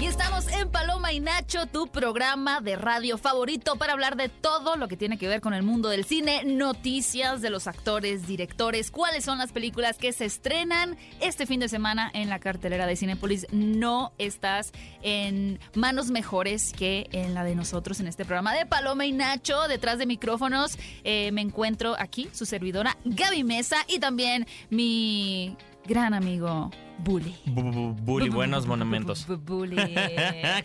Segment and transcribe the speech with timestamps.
[0.00, 4.76] Y estamos en Paloma y Nacho, tu programa de radio favorito para hablar de todo
[4.76, 8.90] lo que tiene que ver con el mundo del cine, noticias de los actores, directores,
[8.90, 12.96] cuáles son las películas que se estrenan este fin de semana en la cartelera de
[12.96, 13.46] Cinepolis.
[13.52, 19.04] No estás en manos mejores que en la de nosotros en este programa de Paloma
[19.04, 19.68] y Nacho.
[19.68, 26.14] Detrás de micrófonos eh, me encuentro aquí, su servidora Gaby Mesa y también mi gran
[26.14, 26.70] amigo
[27.04, 27.34] Bully.
[27.46, 29.26] Bully, buenos monumentos.
[29.26, 29.76] Bully.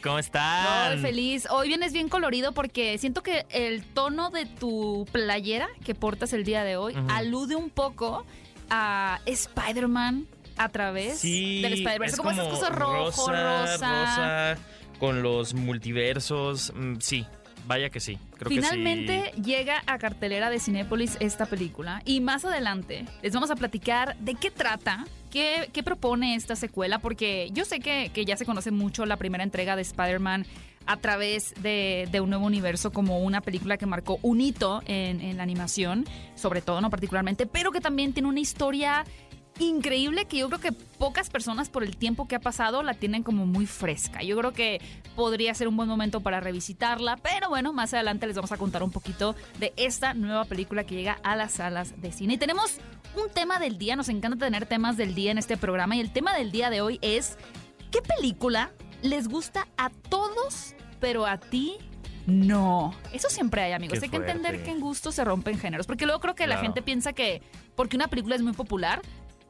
[0.04, 1.00] ¿Cómo estás?
[1.00, 1.48] Feliz.
[1.50, 6.44] Hoy vienes bien colorido porque siento que el tono de tu playera que portas el
[6.44, 8.26] día de hoy alude un poco
[8.70, 12.18] a Spider-Man a través del Spider-Verse.
[12.18, 14.58] Como, esas cosas rojo, rosa, rosa.
[15.00, 16.74] Con los multiversos.
[16.76, 17.26] Mm, sí,
[17.68, 18.18] Vaya que sí.
[18.38, 19.42] Creo Finalmente que sí.
[19.42, 24.36] llega a cartelera de Cinépolis esta película y más adelante les vamos a platicar de
[24.36, 29.06] qué trata, qué, propone esta secuela, porque yo sé que, que, ya se conoce mucho
[29.06, 30.46] la primera entrega de Spider-Man
[30.86, 35.44] a través de, un nuevo universo como una película que marcó un hito en la
[35.44, 39.04] animación, sobre todo, no particularmente, pero que también tiene una historia
[39.60, 43.24] increíble que yo creo que pocas personas por el tiempo que ha pasado la tienen
[43.24, 44.22] como muy fresca.
[44.22, 44.82] Yo creo que
[45.16, 48.84] podría ser un buen momento para revisitarla, pero bueno, más adelante les vamos a contar
[48.84, 52.34] un poquito de esta nueva película que llega a las salas de cine.
[52.34, 52.80] Y tenemos
[53.16, 56.12] un tema del día, nos encanta tener temas del día en este programa y el
[56.12, 57.38] tema del día de hoy es
[57.92, 61.78] ¿qué película les gusta a todos, pero a ti
[62.28, 64.00] no, eso siempre hay, amigos.
[64.00, 65.86] Qué hay que entender que en gusto se rompen géneros.
[65.86, 66.60] Porque luego creo que claro.
[66.60, 67.44] la gente piensa que
[67.76, 69.02] porque una película es muy popular,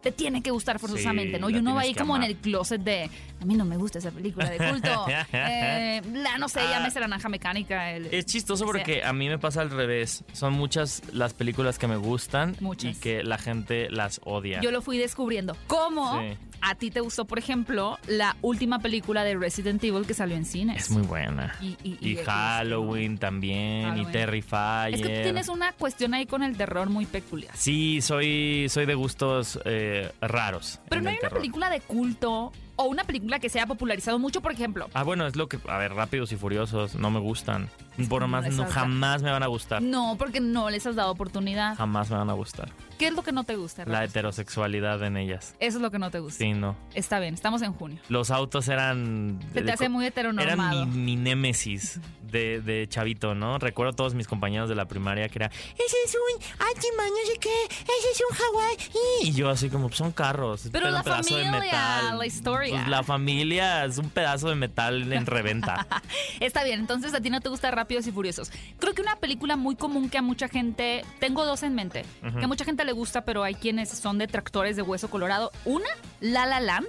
[0.06, 1.50] te tiene que gustar forzosamente, Sí, ¿no?
[1.50, 3.10] Y uno va ahí como en el closet de,
[3.42, 5.06] a mí no me gusta esa película de culto.
[5.34, 6.68] Eh, la, no sé, Ah.
[6.70, 7.92] llámese la naranja mecánica.
[7.92, 10.24] el- Es chistoso sea, porque a mí me pasa al revés.
[10.32, 12.96] Son muchas las películas que me gustan Muchas.
[12.96, 14.62] y que la gente las odia.
[14.62, 15.58] Yo lo fui descubriendo.
[15.66, 16.38] ¿Cómo Sí.
[16.68, 20.46] A ti te gustó, por ejemplo, la última película de Resident Evil que salió en
[20.46, 20.84] cines?
[20.86, 21.56] Es muy buena.
[21.62, 24.10] Y, y- Y, y- Halloween también, Halloween.
[24.10, 24.94] y Terrifier.
[24.96, 27.56] Es que tú tienes una cuestión ahí con el terror muy peculiar.
[27.56, 30.80] Sí, soy, soy de gustos eh, raros.
[30.90, 34.42] Pero no hay una película de culto o una película que se haya popularizado mucho,
[34.42, 34.90] por ejemplo.
[34.94, 35.58] Ah, bueno, es lo que.
[35.70, 37.70] A ver, Rápidos y Furiosos no me gustan.
[38.10, 39.82] Por no más, no, jamás me van a gustar.
[39.82, 41.78] No, porque no les has dado oportunidad.
[41.78, 42.70] Jamás me van a gustar.
[42.98, 43.86] ¿Qué es lo que no te gusta?
[43.86, 45.56] La heterosexualidad en ellas.
[45.60, 46.38] Eso es lo que no te gusta.
[46.38, 46.76] Sí, no.
[46.94, 48.00] Está bien, estamos en junio.
[48.10, 49.40] Los autos eran.
[49.54, 50.82] Se te hace muy heteronormado.
[50.84, 53.58] Eran mi, mi némesis de, de chavito, ¿no?
[53.60, 55.48] Recuerdo a todos mis compañeros de la primaria que era.
[55.48, 57.66] Ese es un Altima, no sé qué.
[57.66, 58.78] Ese es un Hawái.
[59.24, 60.70] Y yo así como, son carros.
[60.72, 62.18] Pero un la pedazo de familia, metal.
[62.18, 62.76] la historia.
[62.76, 65.86] Pues la familia es un pedazo de metal en reventa.
[66.40, 68.52] Está bien, entonces a ti no te gusta Rápidos y Furiosos.
[68.80, 72.06] Creo que una película muy común que a mucha gente, tengo dos en mente,
[72.38, 75.52] que a mucha gente le gusta, pero hay quienes son detractores de Hueso Colorado.
[75.66, 75.90] Una,
[76.22, 76.88] La La Land.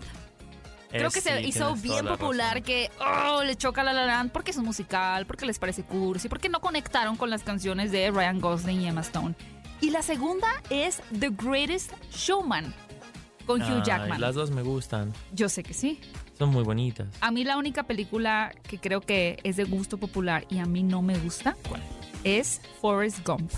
[0.90, 4.30] Creo Eh, que se hizo bien la popular que oh, le choca La La Land
[4.30, 8.10] porque es un musical, porque les parece cursi, porque no conectaron con las canciones de
[8.10, 9.34] Ryan Gosling y Emma Stone.
[9.80, 12.72] Y la segunda es The Greatest Showman
[13.46, 14.20] con Hugh Jackman.
[14.20, 15.12] Las dos me gustan.
[15.32, 16.00] Yo sé que sí.
[16.38, 17.08] Son muy bonitas.
[17.20, 20.82] A mí la única película que creo que es de gusto popular y a mí
[20.82, 21.82] no me gusta ¿Cuál?
[22.24, 23.50] es Forrest Gump.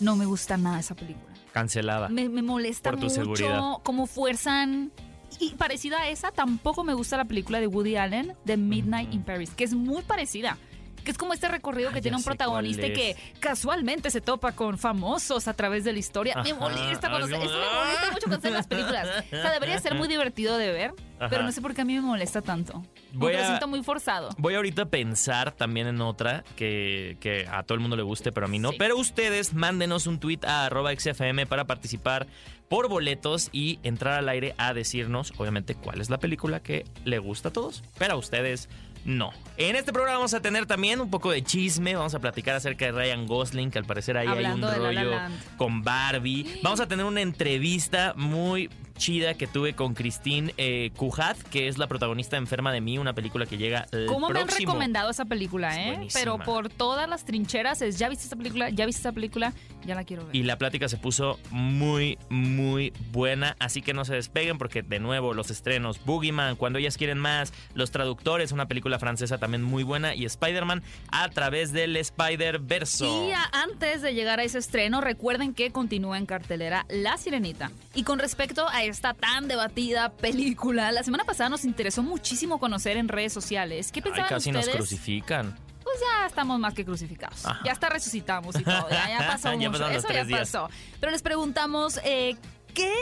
[0.00, 1.32] No me gusta nada esa película.
[1.52, 2.08] Cancelada.
[2.08, 3.60] Me, me molesta Por tu mucho seguridad.
[3.82, 4.92] cómo fuerzan.
[5.38, 9.22] Y parecida a esa, tampoco me gusta la película de Woody Allen, The Midnight in
[9.22, 10.58] Paris, que es muy parecida.
[11.04, 14.52] Que es como este recorrido Ah, que tiene un protagonista y que casualmente se topa
[14.52, 16.34] con famosos a través de la historia.
[16.42, 19.08] me molesta cuando se, eso me molesta mucho cuando las películas.
[19.26, 20.92] O sea, debería ser muy divertido de ver,
[21.30, 22.84] pero no sé por qué a mí me molesta tanto.
[23.12, 24.30] Voy lo a- siento muy forzado.
[24.38, 28.30] Voy ahorita a pensar también en otra que, que a todo el mundo le guste,
[28.32, 28.70] pero a mí no.
[28.70, 28.76] Sí.
[28.78, 32.26] Pero ustedes mándenos un tweet a arroba XFM para participar
[32.68, 37.18] por boletos y entrar al aire a decirnos, obviamente, cuál es la película que le
[37.18, 38.68] gusta a todos, pero a ustedes
[39.04, 39.32] no.
[39.56, 42.86] En este programa vamos a tener también un poco de chisme, vamos a platicar acerca
[42.86, 46.60] de Ryan Gosling, que al parecer ahí Hablando hay un La La rollo con Barbie.
[46.62, 48.70] Vamos a tener una entrevista muy
[49.00, 53.14] chida que tuve con Christine eh, Cujat, que es la protagonista Enferma de mí, una
[53.14, 56.06] película que llega el ¿Cómo me han recomendado esa película, eh?
[56.12, 58.68] Pero por todas las trincheras es, ¿ya viste esta película?
[58.68, 59.54] ¿Ya viste esta película?
[59.86, 60.36] Ya la quiero ver.
[60.36, 63.56] Y la plática se puso muy, muy buena.
[63.58, 66.04] Así que no se despeguen porque, de nuevo, los estrenos.
[66.04, 67.54] Boogeyman, Cuando ellas quieren más.
[67.72, 70.14] Los traductores, una película francesa también muy buena.
[70.14, 70.82] Y Spider-Man
[71.12, 73.28] a través del Spider-Verso.
[73.28, 77.70] Y antes de llegar a ese estreno, recuerden que continúa en cartelera La Sirenita.
[77.94, 82.96] Y con respecto a esta tan debatida película, la semana pasada nos interesó muchísimo conocer
[82.96, 83.92] en redes sociales.
[83.92, 84.66] ¿Qué Ay, pensaban casi ustedes?
[84.66, 85.56] nos crucifican.
[85.82, 87.44] Pues ya estamos más que crucificados.
[87.44, 87.60] Ajá.
[87.64, 88.88] Ya hasta resucitamos y todo.
[88.90, 89.88] Ya, ya pasó Ya mucho.
[89.88, 90.40] Eso ya días.
[90.52, 90.68] pasó.
[91.00, 92.36] Pero les preguntamos, eh,
[92.74, 92.92] ¿qué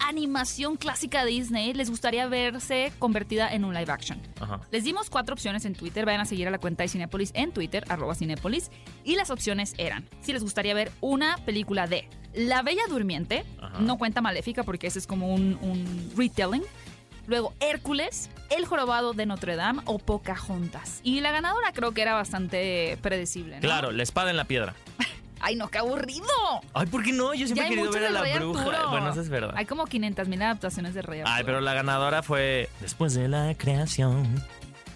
[0.00, 4.20] animación clásica Disney les gustaría verse convertida en un live action?
[4.40, 4.60] Ajá.
[4.70, 6.04] Les dimos cuatro opciones en Twitter.
[6.06, 8.70] Vayan a seguir a la cuenta de Cinepolis en Twitter, arroba Cinépolis.
[9.04, 13.78] Y las opciones eran, si les gustaría ver una película de La Bella Durmiente, Ajá.
[13.80, 16.62] no cuenta Maléfica porque ese es como un, un retelling.
[17.26, 21.00] Luego Hércules, El Jorobado de Notre Dame o Pocahontas.
[21.02, 23.60] Y la ganadora creo que era bastante predecible, ¿no?
[23.62, 24.74] Claro, la espada en la piedra.
[25.46, 26.24] ¡Ay, no, qué aburrido!
[26.72, 27.34] Ay, ¿por qué no?
[27.34, 28.62] Yo siempre he querido ver a la Rey bruja.
[28.62, 28.90] Arturo.
[28.90, 29.52] Bueno, eso es verdad.
[29.54, 31.36] Hay como 500 mil adaptaciones de Rey Arturo.
[31.36, 34.42] Ay, pero la ganadora fue Después de la creación,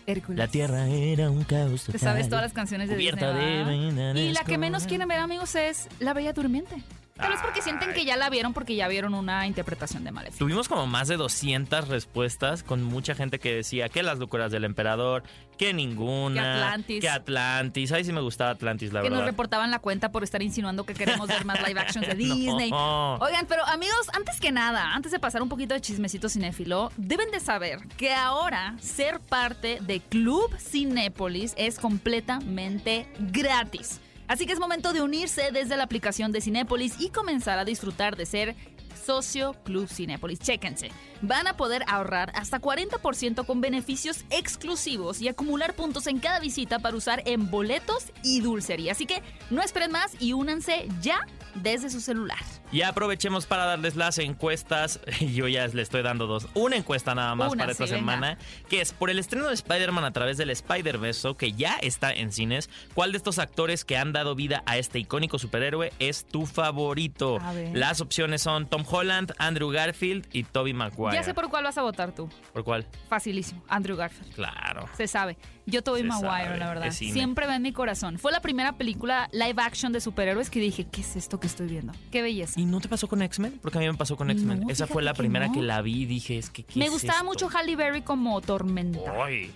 [0.07, 0.39] Hércules.
[0.39, 2.01] la tierra era un caos Te total.
[2.01, 5.87] sabes todas las canciones de Disney, de Y la que menos quieren ver, amigos, es
[5.99, 6.77] La Bella Durmiente.
[7.19, 10.39] Tal vez porque sienten que ya la vieron porque ya vieron una interpretación de Maléfica.
[10.39, 14.65] Tuvimos como más de 200 respuestas con mucha gente que decía que las locuras del
[14.65, 15.25] emperador,
[15.59, 17.01] que ninguna, Que Atlantis.
[17.01, 17.93] que Atlantis.
[17.93, 19.33] Ay, sí me gustaba Atlantis, la que nos verdad.
[19.33, 22.71] reportaban la cuenta por estar insinuando que queremos ver más live actions de Disney.
[22.71, 23.17] No.
[23.17, 27.31] Oigan, pero amigos, antes que nada, antes de pasar un poquito de chismecito cinéfilo, deben
[27.33, 34.01] de saber que ahora ser parte de Club Cinépolis es completamente gratis.
[34.29, 38.15] Así que es momento de unirse desde la aplicación de Cinépolis y comenzar a disfrutar
[38.15, 38.57] de ser
[38.95, 40.39] socio Club Cinépolis.
[40.39, 40.91] Chéquense.
[41.23, 46.79] Van a poder ahorrar hasta 40% con beneficios exclusivos y acumular puntos en cada visita
[46.79, 48.93] para usar en boletos y dulcería.
[48.93, 52.39] Así que no esperen más y únanse ya desde su celular.
[52.71, 55.01] Y aprovechemos para darles las encuestas.
[55.21, 56.47] Yo ya le estoy dando dos.
[56.55, 58.13] Una encuesta nada más Una, para esta sí, venga.
[58.13, 58.39] semana,
[58.69, 62.31] que es por el estreno de Spider-Man a través del Spider-Verse, que ya está en
[62.31, 62.69] cines.
[62.95, 67.39] ¿Cuál de estos actores que han dado vida a este icónico superhéroe es tu favorito?
[67.73, 71.15] Las opciones son Tom Holland, Andrew Garfield y Tobey Maguire.
[71.15, 72.29] Ya sé por cuál vas a votar tú.
[72.53, 72.87] ¿Por cuál?
[73.09, 73.63] Facilísimo.
[73.69, 74.33] Andrew Garfield.
[74.35, 74.87] Claro.
[74.97, 75.37] Se sabe.
[75.67, 76.91] Yo Tobey Se Maguire, sabe, la verdad.
[76.93, 78.19] Siempre va en mi corazón.
[78.19, 81.67] Fue la primera película live action de superhéroes que dije, ¿qué es esto que estoy
[81.67, 81.93] viendo?
[82.11, 82.59] Qué belleza.
[82.59, 83.59] ¿Y no te pasó con X-Men?
[83.61, 84.61] Porque a mí me pasó con X-Men.
[84.61, 85.53] No, Esa fue la que primera no.
[85.53, 87.27] que la vi y dije, es que ¿qué Me es gustaba esto?
[87.27, 89.01] mucho Halle Berry como Tormenta.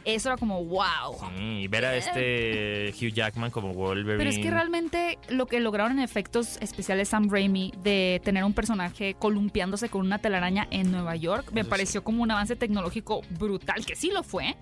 [0.05, 1.17] Eso era como, wow.
[1.39, 4.19] Sí, y ver a este Hugh Jackman como Wolverine.
[4.19, 8.53] Pero es que realmente lo que lograron en efectos especiales Sam Raimi de tener un
[8.53, 11.71] personaje columpiándose con una telaraña en Nueva York me Eso sí.
[11.71, 14.57] pareció como un avance tecnológico brutal, que sí lo fue.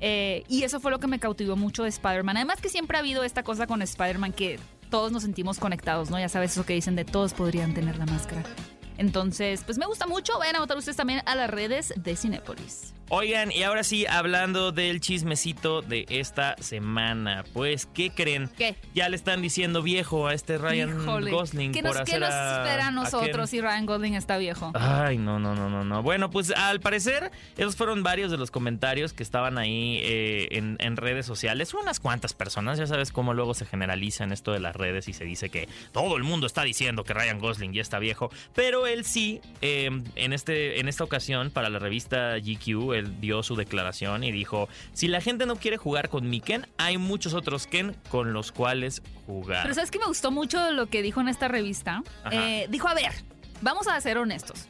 [0.00, 2.36] Eh, y eso fue lo que me cautivó mucho de Spider-Man.
[2.36, 4.58] Además que siempre ha habido esta cosa con Spider-Man que
[4.90, 6.18] todos nos sentimos conectados, ¿no?
[6.18, 8.42] Ya sabes eso que dicen de todos podrían tener la máscara.
[8.96, 10.38] Entonces, pues me gusta mucho.
[10.38, 12.94] Vayan a votar ustedes también a las redes de Cinépolis.
[13.10, 18.48] Oigan, y ahora sí, hablando del chismecito de esta semana, pues, ¿qué creen?
[18.56, 18.76] ¿Qué?
[18.94, 21.30] Ya le están diciendo viejo a este Ryan Híjole.
[21.30, 22.94] Gosling ¿Qué por nos, hacer qué nos a- espera a Ken.
[22.94, 24.72] nosotros si Ryan Gosling está viejo?
[24.74, 26.02] Ay, no, no, no, no, no.
[26.02, 30.76] Bueno, pues al parecer, esos fueron varios de los comentarios que estaban ahí eh, en,
[30.80, 31.74] en redes sociales.
[31.74, 35.12] Unas cuantas personas, ya sabes cómo luego se generaliza en esto de las redes y
[35.12, 38.30] se dice que todo el mundo está diciendo que Ryan Gosling ya está viejo.
[38.54, 43.42] Pero él sí, eh, en, este, en esta ocasión, para la revista GQ, él dio
[43.42, 47.34] su declaración y dijo: Si la gente no quiere jugar con mi Ken, hay muchos
[47.34, 49.62] otros Ken con los cuales jugar.
[49.62, 52.02] Pero sabes que me gustó mucho lo que dijo en esta revista.
[52.30, 53.12] Eh, dijo, a ver,
[53.60, 54.68] vamos a ser honestos.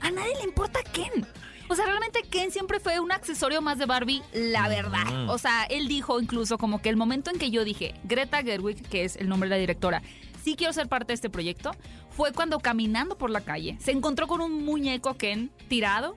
[0.00, 1.26] A nadie le importa Ken.
[1.68, 5.28] O sea, realmente Ken siempre fue un accesorio más de Barbie, la verdad.
[5.28, 8.86] O sea, él dijo incluso como que el momento en que yo dije, Greta Gerwig,
[8.86, 10.02] que es el nombre de la directora,
[10.42, 11.70] sí quiero ser parte de este proyecto,
[12.10, 16.16] fue cuando caminando por la calle se encontró con un muñeco Ken tirado,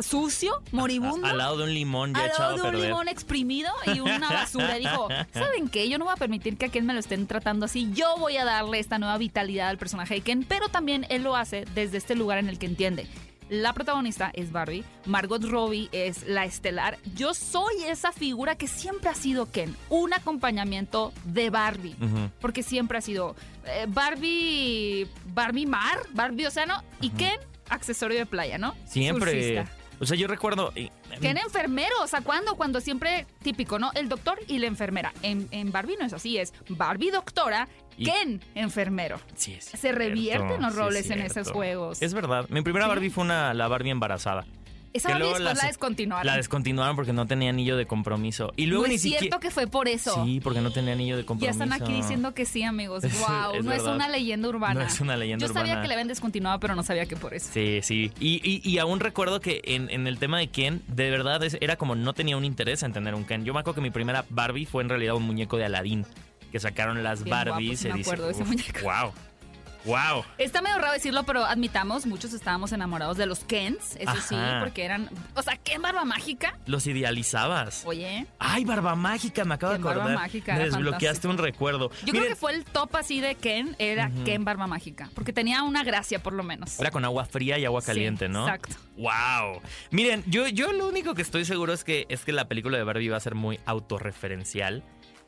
[0.00, 1.26] sucio, moribundo.
[1.26, 2.88] Al lado de un limón ya al lado de un perder.
[2.88, 4.74] limón exprimido y una basura.
[4.74, 5.88] Dijo, ¿saben qué?
[5.88, 7.90] Yo no voy a permitir que a Ken me lo estén tratando así.
[7.92, 11.36] Yo voy a darle esta nueva vitalidad al personaje de Ken, pero también él lo
[11.36, 13.06] hace desde este lugar en el que entiende.
[13.48, 16.98] La protagonista es Barbie, Margot Robbie es la estelar.
[17.14, 21.94] Yo soy esa figura que siempre ha sido Ken, un acompañamiento de Barbie.
[22.40, 28.58] Porque siempre ha sido eh, Barbie, Barbie mar, Barbie océano y Ken accesorio de playa,
[28.58, 28.74] ¿no?
[28.86, 29.30] Siempre.
[29.32, 29.72] Surfista.
[29.98, 30.72] O sea, yo recuerdo.
[30.76, 30.90] eh,
[31.22, 32.54] Ken enfermero, o sea, ¿cuándo?
[32.56, 33.90] Cuando siempre típico, ¿no?
[33.94, 35.14] El doctor y la enfermera.
[35.22, 39.18] En, en Barbie no es así, es Barbie doctora, Y- Ken enfermero.
[39.36, 42.02] Sí, es Se revierten los sí roles es en esos juegos.
[42.02, 42.46] Es verdad.
[42.50, 42.88] Mi primera Sí.
[42.90, 44.44] Barbie fue una, la Barbie embarazada.
[44.92, 46.26] Esa Barbie después la- la descontinuaron.
[46.26, 48.52] La descontinuaron porque no tenía anillo de compromiso.
[48.56, 50.24] Y luego no ni es cierto que fue por eso.
[50.24, 51.62] Sí, porque no tenía anillo de ya compromiso.
[51.64, 53.04] están aquí diciendo que sí, amigos.
[53.04, 54.80] Es- wow, es no es una leyenda urbana.
[54.80, 55.82] No es una leyenda Yo sabía urbana.
[55.82, 57.50] que le habían descontinuado, pero no sabía que por eso.
[57.52, 58.10] Sí, sí.
[58.20, 61.58] Y, y- y aún recuerdo que en, en el tema de Ken, de verdad es-
[61.60, 63.44] era como no tenía un interés en tener un Ken.
[63.44, 66.06] Yo me acuerdo que mi primera Barbie fue en realidad un muñeco de Aladín.
[66.52, 67.80] Que sacaron las Bien guapo, Barbies.
[67.80, 68.80] sí me acuerdo de ese "Uf, muñeco".
[68.82, 69.12] Wow.
[69.86, 70.24] Wow.
[70.38, 74.84] Está medio raro decirlo, pero admitamos, muchos estábamos enamorados de los Kens, eso sí, porque
[74.84, 75.08] eran.
[75.34, 76.58] O sea, Ken Barba Mágica.
[76.66, 77.82] Los idealizabas.
[77.86, 80.18] Oye, Ay, Barba Mágica, me acabo de Ken Barba acordar.
[80.20, 81.30] Mágica me desbloqueaste fantástico.
[81.30, 81.90] un recuerdo.
[82.04, 85.62] yo creo que fue el top así de Ken, era Ken Barba Mágica, porque tenía
[85.62, 86.78] una gracia por lo menos.
[86.80, 88.42] Era con agua fría y agua Sí, caliente, ¿no?
[88.46, 88.74] exacto.
[88.96, 89.60] Wow.
[89.90, 92.84] Miren, yo, yo lo único que estoy seguro es que, es que la película de
[92.84, 94.82] Barbie va a ser muy autorreferencial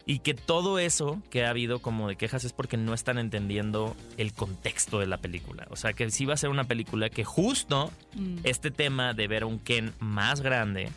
[0.09, 3.95] y que todo eso que ha habido como de quejas es porque no están entendiendo
[4.17, 5.67] el contexto de la película.
[5.71, 8.39] O sea, que sí va a ser una película que justo Mm.
[8.45, 10.89] este tema de ver a un Ken más grande,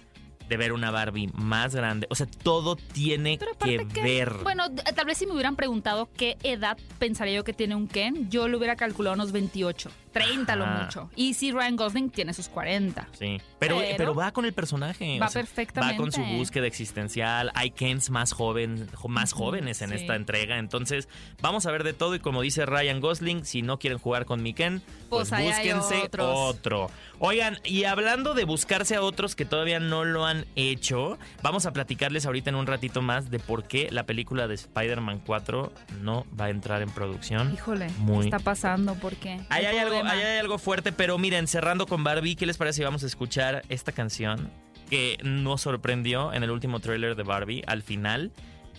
[0.52, 4.34] de ver una Barbie más grande, o sea, todo tiene que ver.
[4.44, 4.66] bueno,
[4.96, 8.50] tal vez si me hubieran preguntado qué edad pensaría yo que tiene un Ken, yo
[8.50, 11.10] lo hubiera calculado unos 28, 30 lo mucho.
[11.16, 13.08] Y si Ryan Gosling tiene sus 40.
[13.18, 15.18] Sí, pero, Pero- pero va con el personaje.
[15.20, 15.96] Va o sea, perfectamente.
[15.96, 17.50] Va con su búsqueda existencial.
[17.56, 19.96] Hay Kens más, joven, jo- más jóvenes en sí.
[19.96, 20.58] esta entrega.
[20.58, 21.08] Entonces,
[21.42, 22.14] vamos a ver de todo.
[22.16, 26.10] Y como dice Ryan Gosling, si no quieren jugar con mi Ken, pues, Pues búsquense
[26.20, 26.90] otro.
[27.20, 31.74] Oigan, y hablando de buscarse a otros que todavía no lo han hecho, vamos a
[31.74, 35.72] platicarles ahorita en un ratito más de por qué la película de Spider-Man 4
[36.02, 37.54] no va a entrar en producción.
[37.54, 38.96] Híjole, Muy- ¿qué está pasando?
[38.96, 39.40] ¿Por qué?
[39.50, 42.58] Ahí ¿Qué hay, algo, ahí hay algo fuerte, pero miren, cerrando con Barbie, ¿qué les
[42.58, 44.50] parece si vamos a escuchar esta canción
[44.90, 48.32] que nos sorprendió en el último tráiler de Barbie al final,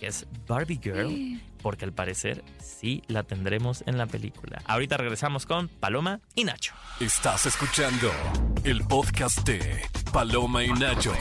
[0.03, 4.61] que es Barbie Girl, porque al parecer sí la tendremos en la película.
[4.65, 6.73] Ahorita regresamos con Paloma y Nacho.
[6.99, 8.11] Estás escuchando
[8.65, 9.81] el podcast de
[10.11, 11.13] Paloma y Nacho.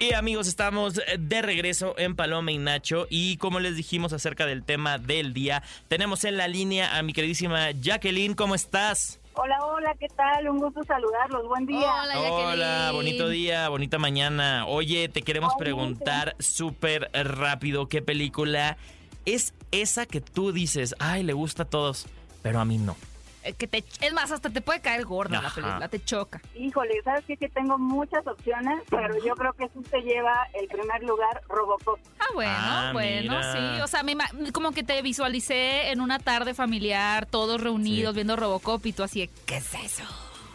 [0.00, 4.64] Y amigos, estamos de regreso en Paloma y Nacho y como les dijimos acerca del
[4.64, 9.20] tema del día, tenemos en la línea a mi queridísima Jacqueline, ¿cómo estás?
[9.38, 10.48] Hola, hola, ¿qué tal?
[10.48, 11.46] Un gusto saludarlos.
[11.46, 11.92] Buen día.
[12.02, 12.46] Hola, Jacqueline.
[12.46, 14.66] Hola, bonito día, bonita mañana.
[14.66, 18.78] Oye, te queremos preguntar súper rápido qué película
[19.26, 22.06] es esa que tú dices, ay, le gusta a todos,
[22.42, 22.96] pero a mí no.
[23.46, 25.54] Eh, Que te, es más, hasta te puede caer gorda la Ajá.
[25.60, 26.40] película, te choca.
[26.54, 27.36] Híjole, ¿sabes qué?
[27.36, 31.98] Que tengo muchas opciones, pero yo creo que sí se lleva el primer lugar Robocop.
[32.18, 33.52] Ah, bueno, Ah, bueno, mira.
[33.76, 33.80] sí.
[33.82, 34.16] O sea, me
[34.52, 38.16] como que te visualicé en una tarde familiar, todos reunidos Sí.
[38.16, 40.04] viendo Robocop y tú así, ¿qué es eso?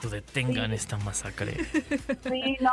[0.01, 1.55] Tú detengan esta masacre.
[2.23, 2.71] Sí, no,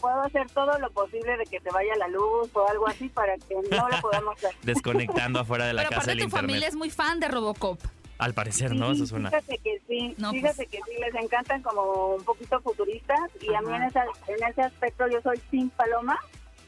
[0.00, 3.36] puedo hacer todo lo posible de que se vaya la luz o algo así para
[3.36, 4.54] que no lo podamos ver.
[4.62, 6.68] Desconectando afuera de la Pero casa aparte del tu familia internet.
[6.70, 7.78] es muy fan de Robocop.
[8.20, 8.92] Al parecer, ¿no?
[8.92, 9.30] Eso Sí, suena.
[9.30, 10.68] Fíjate que sí, No, fíjate pues.
[10.68, 13.86] que sí, les encantan como un poquito futuristas y a mí en, Ajá.
[13.88, 16.18] esa- en ese aspecto yo soy sin paloma.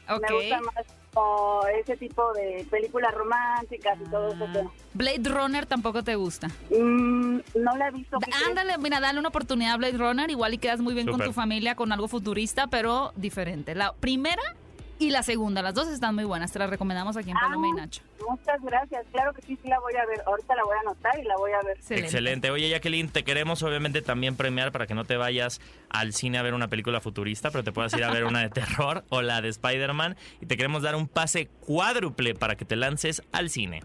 [0.09, 0.21] Ok.
[0.29, 4.45] Me gusta más como ese tipo de películas románticas y todo eso.
[4.65, 4.71] Ah.
[4.95, 6.47] Blade Runner tampoco te gusta.
[6.71, 8.17] mm, no la he visto.
[8.49, 11.27] Ándale, mira, dale una oportunidad a Blade Runner, igual y quedas muy bien con Súper.
[11.27, 13.75] tu familia, con algo futurista, pero diferente.
[13.75, 14.41] La primera
[14.99, 17.41] y la segunda, las dos están muy buenas, te las recomendamos aquí en Ah.
[17.43, 18.01] Paloma y Nacho.
[18.29, 19.05] Muchas gracias.
[19.11, 20.21] Claro que sí, sí la voy a ver.
[20.25, 21.75] Ahorita la voy a anotar y la voy a ver.
[21.77, 22.05] Excelente.
[22.07, 22.51] Excelente.
[22.51, 25.59] Oye, Jacqueline, te queremos obviamente también premiar para que no te vayas
[25.89, 28.49] al cine a ver una película futurista, pero te puedas ir a ver una de
[28.49, 30.15] terror o la de Spider-Man.
[30.39, 33.81] Y te queremos dar un pase cuádruple para que te lances al cine.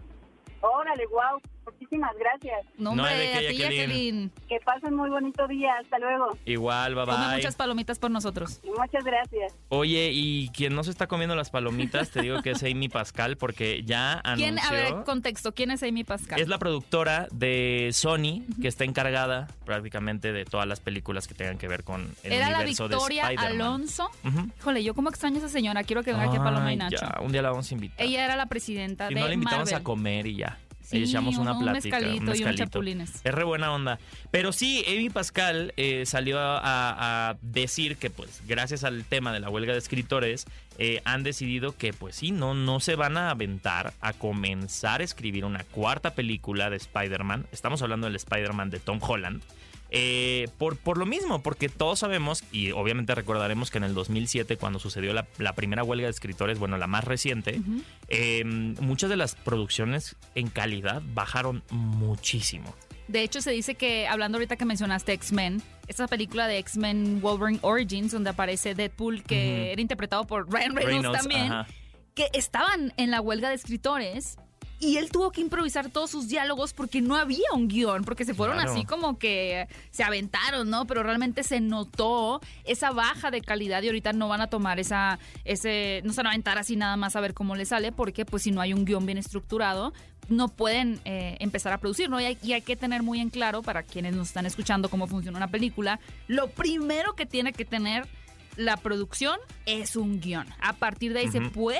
[0.89, 1.39] Órale, wow.
[1.65, 2.65] Muchísimas gracias.
[2.79, 4.31] No, No hombre, qué, a ti, Jacqueline.
[4.47, 5.71] Que pasen muy bonito día.
[5.79, 6.35] Hasta luego.
[6.45, 7.35] Igual, bye Come bye.
[7.35, 8.59] muchas palomitas por nosotros.
[8.63, 9.55] Y muchas gracias.
[9.69, 13.37] Oye, y quien no se está comiendo las palomitas, te digo que es Amy Pascal,
[13.37, 14.45] porque ya anunció...
[14.47, 16.39] ¿Quién, a ver, contexto, ¿quién es Amy Pascal?
[16.39, 21.59] Es la productora de Sony que está encargada prácticamente de todas las películas que tengan
[21.59, 23.61] que ver con el Era la universo Victoria de Spider-Man.
[23.67, 24.09] Alonso.
[24.25, 24.49] Ujú.
[24.59, 26.97] Híjole, yo como extraño a esa señora, quiero que venga aquí a Paloma y Nacho.
[26.99, 28.03] ya, un día la vamos a invitar.
[28.03, 29.75] Ella era la presidenta si de no, la invitamos Marvel.
[29.81, 30.57] a comer y ya.
[30.89, 31.99] Sí, echamos una un plática.
[31.99, 33.21] mezcalito y chapulines.
[33.23, 33.99] Es re buena onda.
[34.31, 39.39] Pero sí, Amy Pascal eh, salió a, a decir que, pues, gracias al tema de
[39.39, 40.45] la huelga de escritores,
[40.79, 45.03] eh, han decidido que, pues sí, no, no se van a aventar a comenzar a
[45.03, 47.45] escribir una cuarta película de Spider-Man.
[47.51, 49.43] Estamos hablando del Spider-Man de Tom Holland.
[49.91, 54.57] Eh, por, por lo mismo, porque todos sabemos, y obviamente recordaremos que en el 2007,
[54.57, 57.59] cuando sucedió la, la primera huelga de escritores, bueno, la más reciente,
[58.07, 62.75] eh, muchas de las producciones en calidad bajaron muchísimo.
[63.07, 67.59] De hecho, se dice que, hablando ahorita que mencionaste X-Men, esta película de X-Men Wolverine
[67.63, 71.67] Origins, donde aparece Deadpool, que era interpretado por Ryan Reynolds, Reynolds, también, ajá.
[72.13, 74.37] que estaban en la huelga de escritores
[74.79, 78.33] y él tuvo que improvisar todos sus diálogos porque no había un guion, porque se
[78.33, 78.71] fueron Claro.
[78.71, 80.85] así como que se aventaron, ¿no?
[80.85, 85.19] Pero realmente se notó esa baja de calidad y ahorita no van a tomar esa,
[85.43, 88.25] ese, no se van a aventar así nada más a ver cómo le sale, porque
[88.25, 89.93] pues si no hay un guion bien estructurado,
[90.29, 92.21] no pueden eh, empezar a producir, ¿no?
[92.21, 95.07] Y hay, y hay que tener muy en claro para quienes nos están escuchando cómo
[95.07, 98.07] funciona una película, lo primero que tiene que tener
[98.55, 100.45] la producción es un guion.
[100.61, 101.79] A partir de ahí se puede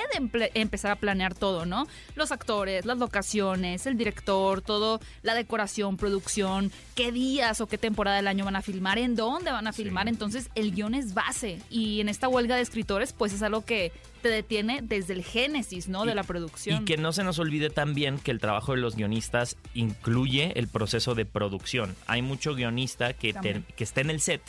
[0.53, 1.87] empezar a planear todo, ¿no?
[2.15, 8.17] Los actores, las locaciones, el director, todo, la decoración, producción, qué días o qué temporada
[8.17, 9.83] del año van a filmar, en dónde van a Sí.
[9.83, 10.07] filmar.
[10.07, 11.59] Entonces, el guion es base.
[11.69, 15.87] Y en esta huelga de escritores, pues es algo que te detiene desde el génesis,
[15.87, 16.03] ¿no?
[16.03, 16.83] Y- de la producción.
[16.83, 20.67] Y que no se nos olvide también que el trabajo de los guionistas incluye el
[20.67, 21.95] proceso de producción.
[22.07, 24.41] Hay mucho guionista que, te- que está en el set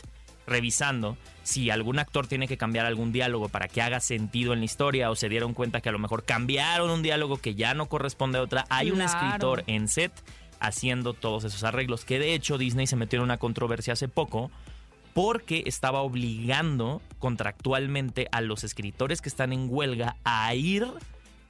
[0.47, 4.65] revisando si algún actor tiene que cambiar algún diálogo para que haga sentido en la
[4.65, 7.87] historia o se dieron cuenta que a lo mejor cambiaron un diálogo que ya no
[7.87, 8.67] corresponde a otra.
[8.69, 10.13] Hay un escritor en set
[10.61, 14.51] haciendo todos esos arreglos, que de hecho Disney se metió en una controversia hace poco
[15.15, 20.87] porque estaba obligando contractualmente a los escritores que están en huelga a ir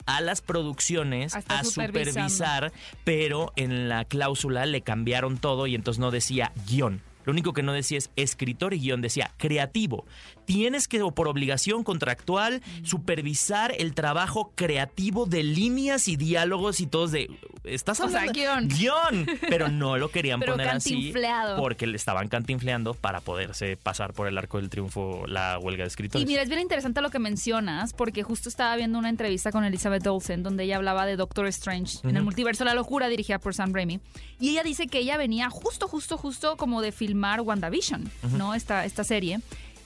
[0.06, 2.72] a las producciones A supervisar,
[3.04, 7.02] pero en la cláusula le cambiaron todo y entonces no decía guion.
[7.24, 10.06] Lo único que no decía es escritor y guion, decía creativo.
[10.50, 16.86] Tienes que, o por obligación contractual, supervisar el trabajo creativo de líneas y diálogos y
[16.88, 17.30] todos de...
[17.62, 18.32] ¿Estás O sea, hablando?
[18.32, 18.68] guion.
[18.68, 19.26] Guión.
[19.48, 21.12] Pero no lo querían Pero poner así
[21.56, 25.88] porque le estaban cantinfleando para poderse pasar por el arco del triunfo la huelga de
[25.88, 26.24] escritores.
[26.24, 29.64] Y mira, es bien interesante lo que mencionas, porque justo estaba viendo una entrevista con
[29.64, 33.54] Elizabeth Olsen, donde ella hablaba de Doctor Strange en el multiverso la locura, dirigida por
[33.54, 34.00] Sam Raimi.
[34.40, 38.54] Y ella dice que ella venía justo, justo, justo como de filmar WandaVision, ¿no?
[38.54, 39.40] Esta, esta serie.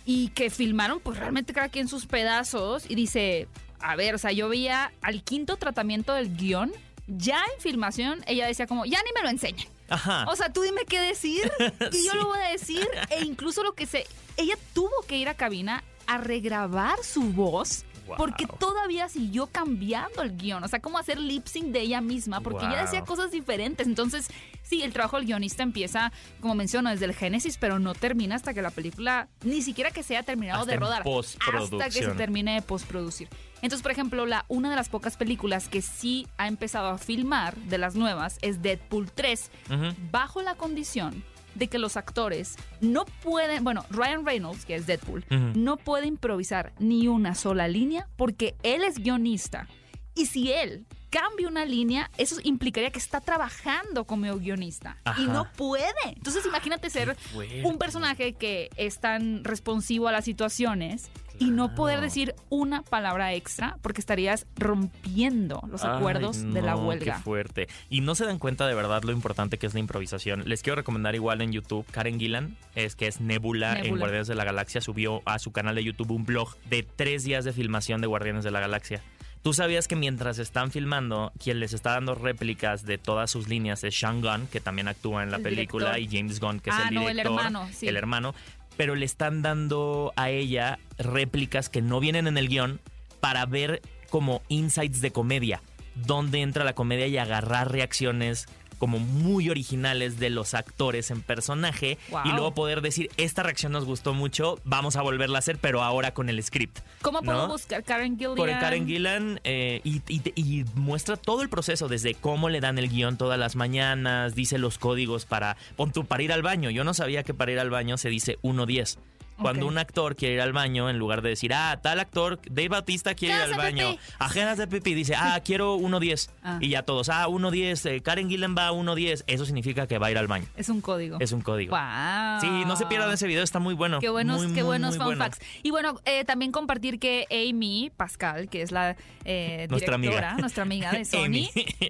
[0.05, 2.85] Y que filmaron, pues realmente cada quien sus pedazos.
[2.89, 3.49] Y dice,
[3.81, 6.73] a ver, o sea, yo veía al quinto tratamiento del guion,
[7.07, 9.65] ya en filmación, ella decía como, ya ni me lo enseña.
[9.89, 10.25] Ajá.
[10.29, 11.51] O sea, tú dime qué decir
[11.93, 12.87] y yo lo voy a decir.
[13.11, 14.07] E incluso lo que se.
[14.37, 17.85] Ella tuvo que ir a cabina a regrabar su voz.
[18.07, 18.17] Wow.
[18.19, 20.63] Porque todavía siguió cambiando el guion.
[20.63, 22.41] O sea, como hacer lip sync de ella misma.
[22.43, 23.87] Porque ella decía cosas diferentes.
[23.87, 24.29] Entonces,
[24.63, 28.53] sí, el trabajo del guionista empieza, como menciono, desde el génesis, pero no termina hasta
[28.53, 31.03] que la película, ni siquiera que se haya terminado Hasta de rodar.
[31.03, 33.31] Hasta que se termine de postproducir.
[33.63, 37.57] Entonces, por ejemplo, la, una de las pocas películas que sí ha empezado a filmar
[37.57, 39.95] de las nuevas es Deadpool 3 Ujú.
[40.11, 45.25] bajo la condición de que los actores no pueden, bueno, Ryan Reynolds, que es Deadpool,
[45.55, 49.69] no puede improvisar ni una sola línea porque él es guionista.
[50.15, 55.51] Y si él cambia una línea, eso implicaría que está trabajando como guionista y no
[55.53, 55.85] puede.
[56.07, 57.17] Entonces imagínate ser
[57.63, 63.33] un personaje que es tan responsivo a las situaciones y no poder decir una palabra
[63.35, 67.17] extra porque estarías rompiendo los Ay, acuerdos de la no, huelga.
[67.17, 67.69] Qué fuerte.
[67.91, 70.43] Y no se dan cuenta de verdad lo importante que es la improvisación.
[70.47, 73.99] Les quiero recomendar igual en YouTube, Karen Gillan, es que es Nebula, en.
[73.99, 77.45] Guardianes de la Galaxia, subió a su canal de YouTube un blog de tres días
[77.45, 79.03] de filmación de Guardianes de la Galaxia.
[79.43, 83.85] ¿Tú sabías que mientras están filmando, quien les está dando réplicas de todas sus líneas
[83.85, 86.15] es Sean Gunn, que también actúa en la El película, director.
[86.15, 87.21] y James Gunn, que es Ah, el no, director.
[87.27, 87.87] el hermano, sí.
[87.87, 88.35] El hermano.
[88.77, 92.81] Pero le están dando a ella réplicas que no vienen en el guion
[93.21, 95.63] para ver como insights de comedia.
[95.95, 98.47] Dónde entra la comedia y agarrar reacciones
[98.85, 102.21] como muy originales de los actores en personaje Wow.
[102.27, 105.83] y luego poder decir, esta reacción nos gustó mucho, vamos a volverla a hacer, pero
[105.83, 106.81] ahora con el script.
[107.01, 107.49] ¿Cómo puedo ¿no?
[107.49, 108.35] buscar Karen Gillian?
[108.37, 112.77] Por Karen Gillan eh, y, y- y muestra todo el proceso, desde cómo le dan
[112.79, 116.69] el guion todas las mañanas, dice los códigos para, pon tú, para ir al baño.
[116.69, 118.99] Yo no sabía que para ir al baño se dice 1.10.
[119.41, 122.69] Cuando un actor quiere ir al baño, en lugar de decir, ah, tal actor, Dave
[122.69, 124.03] Bautista quiere ir ¿Qué al baño, pipí?
[124.19, 126.31] ajenas de pipí, dice, ah, quiero 1.10.
[126.43, 126.59] Ah.
[126.61, 129.25] Y ya todos, ah, 1.10, eh, Karen Gillan va a 1.10.
[129.27, 130.47] Eso significa que va a ir al baño.
[130.57, 131.19] Es un código.
[131.21, 131.77] Es un código.
[131.77, 132.41] Wow.
[132.41, 133.99] Sí, no se pierdan ese video, está muy bueno.
[134.01, 135.25] Qué buenos, Muy, qué muy, buenos muy fun bueno.
[135.25, 135.39] facts.
[135.63, 140.41] Y bueno, eh, también compartir que Amy Pascal, que es la eh, Nuestra directora, amiga.
[140.41, 141.49] nuestra amiga de Sony,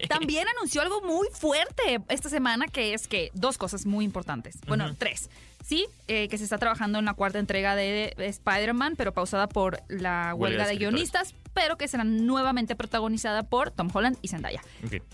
[0.09, 4.59] también anunció algo muy fuerte esta semana, que es que dos cosas muy importantes.
[4.67, 5.29] Bueno, tres.
[5.65, 9.81] Sí, eh, que se está trabajando en la cuarta entrega de Spider-Man, pero pausada por
[9.89, 14.61] la huelga, de guionistas, pero que será nuevamente protagonizada por Tom Holland y Zendaya.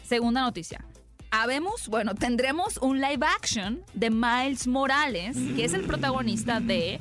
[0.02, 0.84] Segunda noticia.
[1.30, 7.00] Habemos, bueno, tendremos un live action de Miles Morales, que es el protagonista de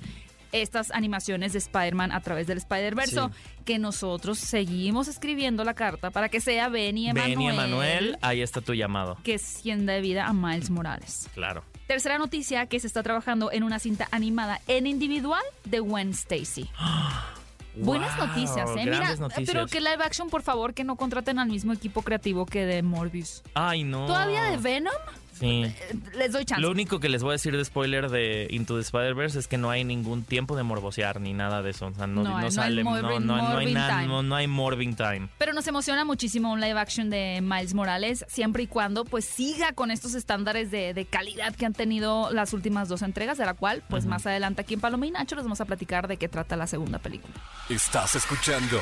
[0.51, 3.29] estas animaciones de Spider-Man a través del Spider-Verse,
[3.65, 8.62] que nosotros seguimos escribiendo la carta para que sea Benny Emanuel, Benny Emanuel, ahí está
[8.62, 9.17] tu llamado.
[9.23, 11.27] que sienda de vida a Miles Morales.
[11.33, 11.63] Claro.
[11.89, 16.69] Tercera noticia, que se está trabajando en una cinta animada en individual de Gwen Stacy.
[17.75, 18.86] Buenas noticias, ¿eh?
[18.86, 19.49] Mira, noticias.
[19.52, 22.84] pero que live action, por favor, que no contraten al mismo equipo creativo que de
[22.84, 23.41] Morbius.
[23.56, 24.06] Ay, no.
[24.06, 24.93] ¿Todavía de Venom?
[25.39, 25.73] Sí.
[26.17, 26.62] Les doy chance.
[26.62, 29.58] Lo único que les voy a decir de spoiler de Into the Spider-Verse es que
[29.58, 31.88] no hay ningún tiempo de morbosear ni nada de eso.
[31.88, 33.73] O sea, no, No no hay- no hay sale, no, morbing- no- no hay morbing
[33.73, 34.08] nada, time.
[34.08, 35.30] no, no hay morbing time.
[35.38, 39.71] Pero nos emociona muchísimo un live action de Miles Morales, siempre y cuando pues siga
[39.73, 43.54] con estos estándares de, de calidad que han tenido las últimas dos entregas, de la
[43.54, 46.28] cual pues más adelante aquí en Paloma y Nacho les vamos a platicar de qué
[46.28, 47.34] trata la segunda película.
[47.69, 48.80] Estás escuchando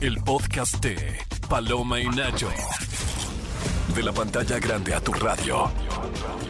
[0.00, 2.48] el podcast de Paloma y Nacho.
[3.96, 5.70] De la pantalla grande a tu radio.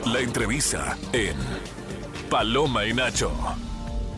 [0.07, 1.37] La entrevista en
[2.29, 3.31] Paloma y Nacho.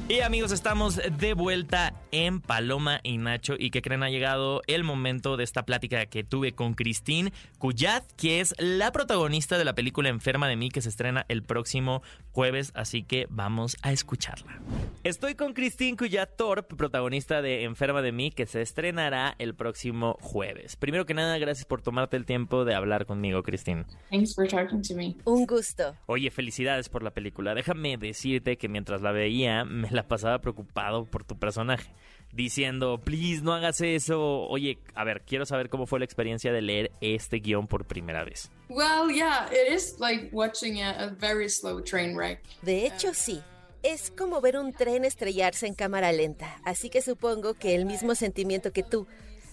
[0.09, 3.55] Y amigos, estamos de vuelta en Paloma y Nacho.
[3.59, 4.03] ¿Y que creen?
[4.03, 8.93] Ha llegado el momento de esta plática que tuve con Christine Cuyat, que es la
[8.93, 12.73] protagonista de la película Enferma de mí, que se estrena el próximo jueves.
[12.75, 14.61] Así que vamos a escucharla.
[15.05, 20.17] Estoy con Christine Cuyat Torp, protagonista de Enferma de mí, que se estrenará el próximo
[20.21, 20.77] jueves.
[20.77, 23.85] Primero que nada, gracias por tomarte el tiempo de hablar conmigo, Christine.
[24.11, 25.17] Thanks for talking to me.
[25.25, 25.95] Un gusto.
[26.07, 27.55] Oye, felicidades por la película.
[27.55, 31.91] Déjame decirte que mientras la veía me la pasaba preocupado por tu personaje,
[32.39, 34.47] diciendo, please, no hagas eso.
[34.49, 38.25] Oye, a ver, quiero saber cómo fue la experiencia de leer este guion por primera
[38.25, 38.51] vez.
[38.69, 42.41] Well, yeah, it is like watching a, a very slow train wreck.
[42.63, 43.43] De hecho, sí.
[43.83, 48.15] Es como ver un tren estrellarse en cámara lenta, así que supongo que el mismo
[48.15, 49.07] sentimiento que tú.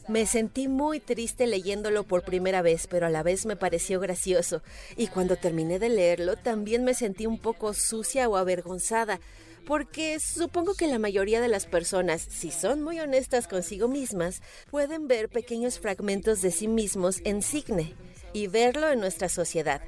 [0.08, 4.62] Me sentí muy triste leyéndolo por primera vez, pero a la vez me pareció gracioso.
[4.98, 9.20] Y cuando terminé de leerlo, también me sentí un poco sucia o avergonzada,
[9.66, 15.08] porque supongo que la mayoría de las personas, si son muy honestas consigo mismas, pueden
[15.08, 17.96] ver pequeños fragmentos de sí mismos en Signe
[18.32, 19.82] y verlo en nuestra sociedad.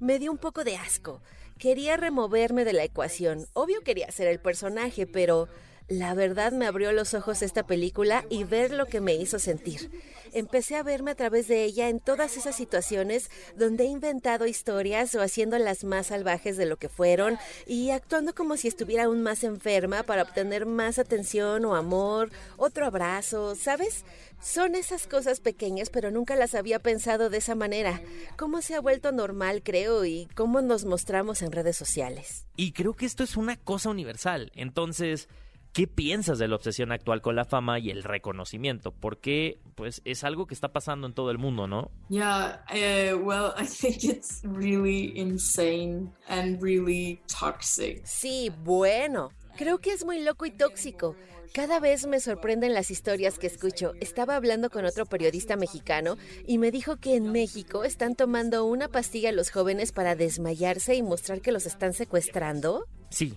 [0.00, 1.22] Me dio un poco de asco.
[1.58, 3.46] Quería removerme de la ecuación.
[3.52, 5.48] Obvio quería ser el personaje, pero
[5.90, 9.90] la verdad me abrió los ojos esta película y ver lo que me hizo sentir.
[10.32, 15.12] Empecé a verme a través de ella en todas esas situaciones donde he inventado historias
[15.16, 19.42] o haciéndolas más salvajes de lo que fueron y actuando como si estuviera aún más
[19.42, 24.04] enferma para obtener más atención o amor, otro abrazo, ¿sabes?
[24.40, 28.00] Son esas cosas pequeñas, pero nunca las había pensado de esa manera.
[28.36, 32.46] Cómo se ha vuelto normal, creo, y cómo nos mostramos en redes sociales.
[32.54, 34.52] Y creo que esto es una cosa universal.
[34.54, 35.28] Entonces,
[35.72, 38.92] ¿qué piensas de la obsesión actual con la fama y el reconocimiento?
[38.92, 41.90] Porque, pues, es algo que está pasando en todo el mundo, ¿no?
[42.08, 48.04] Yeah, uh, well, I think it's really insane and really toxic.
[48.04, 49.30] Sí, bueno.
[49.56, 51.16] Creo que es muy loco y tóxico.
[51.52, 53.92] Cada vez me sorprenden las historias que escucho.
[54.00, 58.86] Estaba hablando con otro periodista mexicano y me dijo que en México están tomando una
[58.88, 62.86] pastilla los jóvenes para desmayarse y mostrar que los están secuestrando.
[63.10, 63.36] Sí.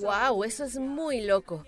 [0.00, 0.44] ¡Wow!
[0.44, 1.64] Eso es muy loco.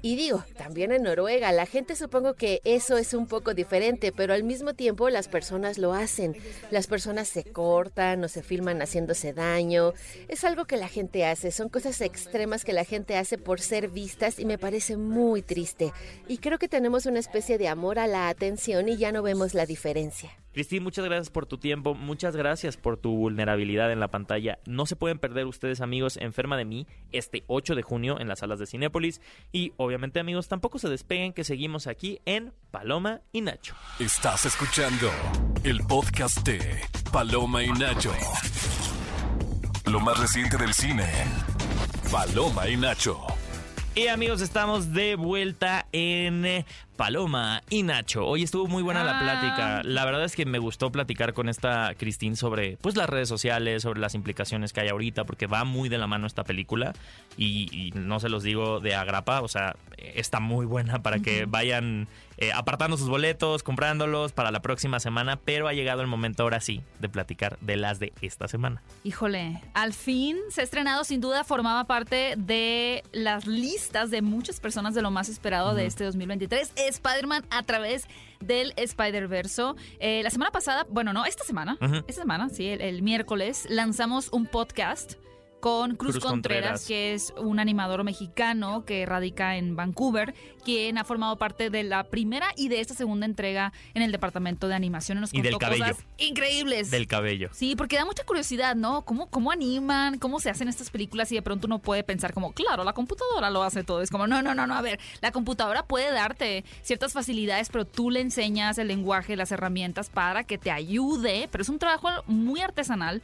[0.00, 4.32] Y digo, también en Noruega, la gente supongo que eso es un poco diferente, pero
[4.32, 6.36] al mismo tiempo las personas lo hacen.
[6.70, 9.94] Las personas se cortan o se filman haciéndose daño.
[10.28, 13.88] Es algo que la gente hace, son cosas extremas que la gente hace por ser
[13.88, 15.92] vistas y me parece muy triste.
[16.28, 19.52] Y creo que tenemos una especie de amor a la atención y ya no vemos
[19.52, 20.30] la diferencia.
[20.52, 24.58] Cristín, muchas gracias por tu tiempo, muchas gracias por tu vulnerabilidad en la pantalla.
[24.66, 28.40] No se pueden perder ustedes, amigos, Enferma de mí, este 8 de junio en las
[28.40, 29.20] salas de Cinépolis.
[29.52, 33.74] Y obviamente, amigos, tampoco se despeguen que seguimos aquí en Paloma y Nacho.
[34.00, 35.10] Estás escuchando
[35.64, 36.80] el podcast de
[37.12, 38.12] Paloma y Nacho.
[39.86, 41.06] Lo más reciente del cine.
[42.10, 43.20] Paloma y Nacho.
[43.94, 46.64] Y amigos, estamos de vuelta en
[46.98, 48.26] Paloma y Nacho.
[48.26, 49.20] Hoy estuvo muy buena la Ah.
[49.22, 49.82] plática.
[49.84, 53.82] La verdad es que me gustó platicar con esta Cristín sobre pues las redes sociales,
[53.84, 56.92] sobre las implicaciones que hay ahorita, porque va muy de la mano esta película.
[57.36, 61.44] Y, y no se los digo de agrapa, o sea, está muy buena para que
[61.46, 65.36] vayan eh, apartando sus boletos, comprándolos para la próxima semana.
[65.36, 68.82] Pero ha llegado el momento ahora sí de platicar de las de esta semana.
[69.04, 74.58] Híjole, al fin se ha estrenado, sin duda formaba parte de las listas de muchas
[74.58, 76.72] personas de lo más esperado de este 2023.
[76.88, 78.06] Spider-Man a través
[78.40, 79.76] del Spider-Verso.
[80.00, 84.28] Eh, la semana pasada, bueno, no, esta semana, esta semana, sí, el, el miércoles, lanzamos
[84.32, 85.14] un podcast
[85.60, 86.86] con Cruz, Cruz Contreras, Contreras.
[86.86, 92.04] que es un animador mexicano que radica en Vancouver, quien ha formado parte de la
[92.04, 95.20] primera y de esta segunda entrega en el departamento de animación.
[95.20, 95.84] Nos Y del contó cabello.
[95.86, 96.90] cosas increíbles.
[96.90, 97.48] Del cabello.
[97.52, 99.04] Sí, porque da mucha curiosidad, ¿no?
[99.04, 100.18] ¿Cómo, ¿Cómo animan?
[100.18, 101.32] ¿Cómo se hacen estas películas?
[101.32, 104.02] Y de pronto uno puede pensar como, claro, la computadora lo hace todo.
[104.02, 107.84] Es como, no, no, no, no, a ver, la computadora puede darte ciertas facilidades, pero
[107.84, 112.08] tú le enseñas el lenguaje, las herramientas para que te ayude, pero es un trabajo
[112.26, 113.22] muy artesanal.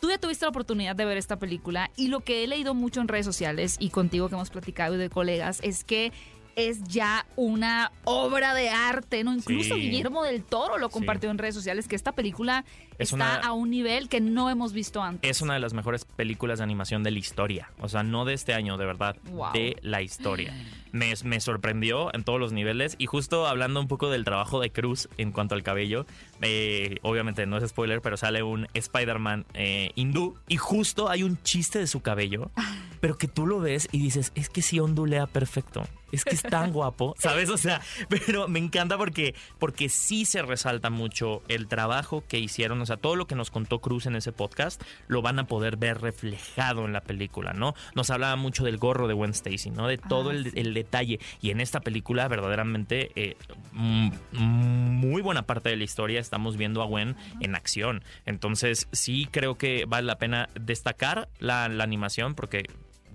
[0.00, 3.00] Tú ya tuviste la oportunidad de ver esta película y lo que he leído mucho
[3.00, 6.12] en redes sociales y contigo que hemos platicado y de colegas es que
[6.58, 9.32] es ya una obra de arte, ¿no?
[9.32, 9.80] Incluso Sí.
[9.80, 10.92] Guillermo del Toro lo Sí.
[10.92, 12.64] compartió en redes sociales, que esta película
[12.98, 15.30] Es está una- a un nivel que no hemos visto antes.
[15.30, 17.70] Es una de las mejores películas de animación de la historia.
[17.80, 19.16] O sea, no de este año, de verdad.
[19.30, 19.52] Wow.
[19.52, 20.52] De la historia.
[20.90, 22.96] Me, me sorprendió en todos los niveles.
[22.98, 26.06] Y justo hablando un poco del trabajo de Cruz en cuanto al cabello,
[26.40, 30.36] eh, obviamente no es spoiler, pero sale un Spider-Man eh, hindú.
[30.48, 32.50] Y justo hay un chiste de su cabello,
[33.00, 35.84] pero que tú lo ves y dices, es que sí ondulea perfecto.
[36.12, 37.50] Es que es tan guapo, ¿sabes?
[37.50, 42.80] O sea, pero me encanta porque, porque sí se resalta mucho el trabajo que hicieron.
[42.80, 45.76] O sea, todo lo que nos contó Cruz en ese podcast lo van a poder
[45.76, 47.74] ver reflejado en la película, ¿no?
[47.94, 49.86] Nos hablaba mucho del gorro de Gwen Stacy, ¿no?
[49.86, 50.52] De todo Ah, el, sí.
[50.54, 51.20] el detalle.
[51.40, 53.36] Y en esta película, verdaderamente, eh,
[53.72, 58.02] mm, muy buena parte de la historia estamos viendo a Gwen en acción.
[58.26, 62.64] Entonces, sí creo que vale la pena destacar la, la animación porque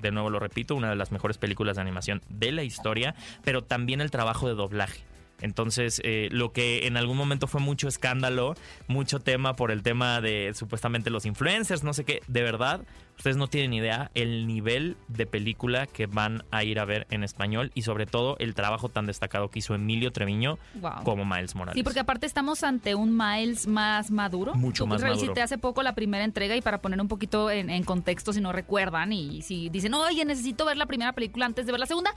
[0.04, 3.64] de nuevo lo repito, una de las mejores películas de animación de la historia, pero
[3.64, 5.04] también el trabajo de doblaje.
[5.42, 8.56] Entonces, eh, lo que en algún momento fue mucho escándalo,
[8.88, 12.82] mucho tema por el tema de supuestamente los influencers, no sé qué, de verdad,
[13.18, 17.24] ustedes no tienen idea el nivel de película que van a ir a ver en
[17.24, 21.04] español y sobre todo el trabajo tan destacado que hizo Emilio Treviño Wow.
[21.04, 21.76] como Miles Morales.
[21.78, 24.56] Sí, porque aparte estamos ante un Miles más maduro.
[24.56, 25.44] Mucho Tú más revisité maduro.
[25.44, 28.52] hace poco la primera entrega y para poner un poquito en, en contexto, si no
[28.52, 32.14] recuerdan, y si dicen, oye, necesito ver la primera película antes de ver la segunda.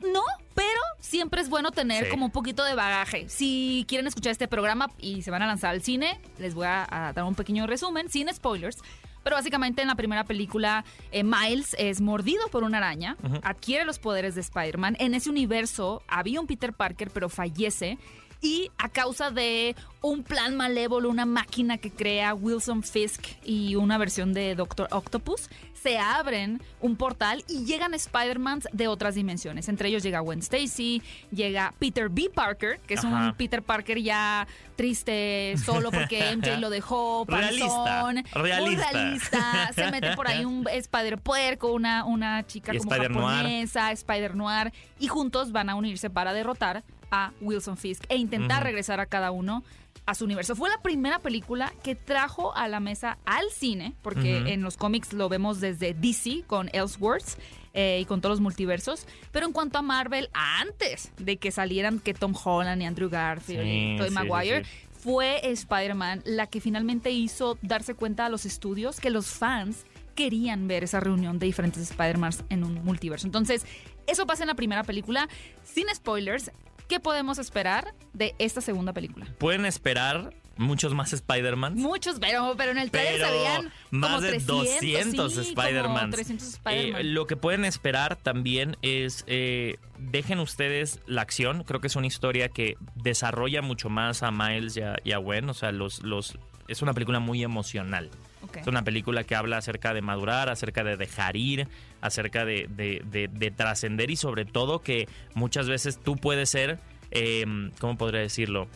[0.00, 0.22] No,
[0.54, 0.66] pero
[0.98, 2.10] siempre es bueno tener Sí.
[2.10, 3.28] como un poquito de bagaje.
[3.28, 6.86] Si quieren escuchar este programa y se van a lanzar al cine, les voy a,
[6.90, 8.78] a dar un pequeño resumen, sin spoilers.
[9.22, 13.98] Pero básicamente en la primera película, eh, Miles es mordido por una araña, adquiere los
[13.98, 14.96] poderes de Spider-Man.
[14.98, 17.98] En ese universo había un Peter Parker, pero fallece.
[18.42, 23.98] Y a causa de un plan malévolo, una máquina que crea Wilson Fisk y una
[23.98, 25.50] versión de Doctor Octopus,
[25.82, 29.68] se abren un portal y llegan Spider-Mans de otras dimensiones.
[29.68, 32.30] Entre ellos llega Gwen Stacy, llega Peter B.
[32.34, 33.28] Parker, que es Ajá.
[33.28, 38.90] un Peter Parker ya triste, solo porque MJ lo dejó, Realista, panzón, muy realista.
[38.92, 39.70] realista.
[39.74, 43.36] Se mete por ahí un Spider Puerco, una, una chica Y como Spider-Noir.
[43.36, 48.62] japonesa, Spider Noir, y juntos van a unirse para derrotar a Wilson Fisk e intentar
[48.62, 49.64] regresar a cada uno
[50.06, 50.56] a su universo.
[50.56, 55.12] Fue la primera película que trajo a la mesa al cine, porque en los cómics
[55.12, 57.36] lo vemos desde DC con Elseworlds
[57.74, 62.00] eh, y con todos los multiversos, pero en cuanto a Marvel, antes de que salieran
[62.00, 64.70] que Tom Holland y Andrew Garfield Sí, y Tobey sí, sí, Maguire, sí.
[64.92, 69.84] fue Spider-Man la que finalmente hizo darse cuenta a los estudios que los fans
[70.16, 73.26] querían ver esa reunión de diferentes Spider-Mans en un multiverso.
[73.26, 73.64] Entonces,
[74.06, 75.28] eso pasa en la primera película.
[75.62, 76.50] Sin spoilers,
[76.90, 79.26] ¿qué podemos esperar de esta segunda película?
[79.38, 81.74] Pueden esperar muchos más Spider-Man.
[81.76, 86.14] Muchos, pero, pero en el trailer veían más como de 300, 200 sí, como Spider-Mans.
[86.14, 87.14] 300 Eh, Spider-Man.
[87.14, 91.64] lo que pueden esperar también es, eh, dejen ustedes la acción.
[91.64, 95.18] Creo que es una historia que desarrolla mucho más a Miles y a, y a
[95.18, 95.48] Gwen.
[95.48, 96.36] O sea, los, los,
[96.68, 98.10] es una película muy emocional.
[98.58, 101.68] Es una película que habla acerca de madurar, acerca de dejar ir,
[102.00, 106.78] acerca de, de- de- de trascender y sobre todo que muchas veces tú puedes ser,
[107.10, 107.44] eh,
[107.78, 108.68] ¿cómo podría decirlo?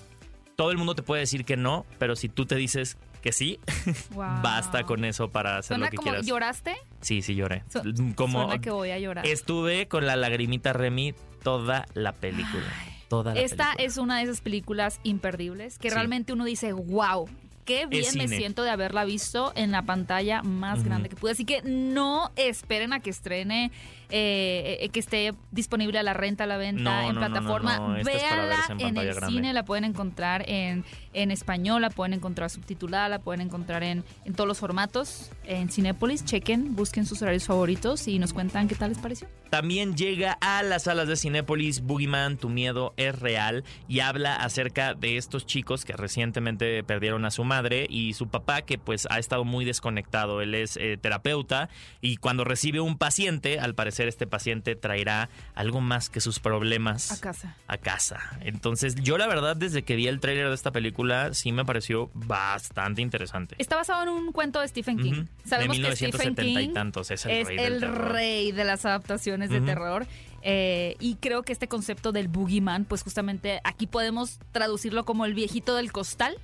[0.56, 3.58] Todo el mundo te puede decir que no, pero si tú te dices que sí,
[4.14, 4.42] Wow.
[4.42, 6.26] basta con eso para hacer Suena lo que como, quieras.
[6.26, 6.74] ¿Lloraste?
[7.00, 7.64] Sí, sí lloré.
[7.68, 9.26] Su- Como Suena que voy a llorar.
[9.26, 12.64] estuve con la lagrimita Remy toda la película.
[13.08, 13.84] Toda la Esta película.
[13.86, 15.94] es una de esas películas imperdibles que Sí.
[15.94, 17.28] realmente uno dice, wow,
[17.64, 21.32] qué bien me siento de haberla visto en la pantalla más grande que pude.
[21.32, 23.72] Así que no esperen a que estrene,
[24.10, 27.78] eh, eh, que esté disponible a la renta, a la venta, No, en no, plataforma.
[27.78, 29.26] no, es Véanla en el grande.
[29.34, 34.04] cine, la pueden encontrar en, en español, la pueden encontrar subtitulada, la pueden encontrar en,
[34.26, 35.30] en todos los formatos.
[35.44, 39.26] En Cinépolis, chequen, busquen sus horarios favoritos y nos cuentan qué tal les pareció.
[39.48, 44.94] También llega a las salas de Cinépolis Boogeyman, Tu miedo es real y habla acerca
[44.94, 47.53] de estos chicos que recientemente perdieron a su madre
[47.88, 50.40] y su papá que pues ha estado muy desconectado.
[50.40, 51.68] Él es eh, terapeuta
[52.00, 57.12] y cuando recibe un paciente, al parecer este paciente traerá algo más que sus problemas
[57.12, 57.56] A casa.
[57.68, 58.38] a casa.
[58.40, 62.10] Entonces yo la verdad desde que vi el tráiler de esta película sí me pareció
[62.14, 63.54] bastante interesante.
[63.58, 65.12] Está basado en un cuento de Stephen King.
[65.12, 65.28] Ujú.
[65.44, 68.64] Sabemos de que Stephen 1970 y King tantos, es el es rey el rey de
[68.64, 70.06] las adaptaciones de terror.
[70.46, 75.32] Eh, y creo que este concepto del boogeyman, pues justamente aquí podemos traducirlo como el
[75.32, 76.36] viejito del costal,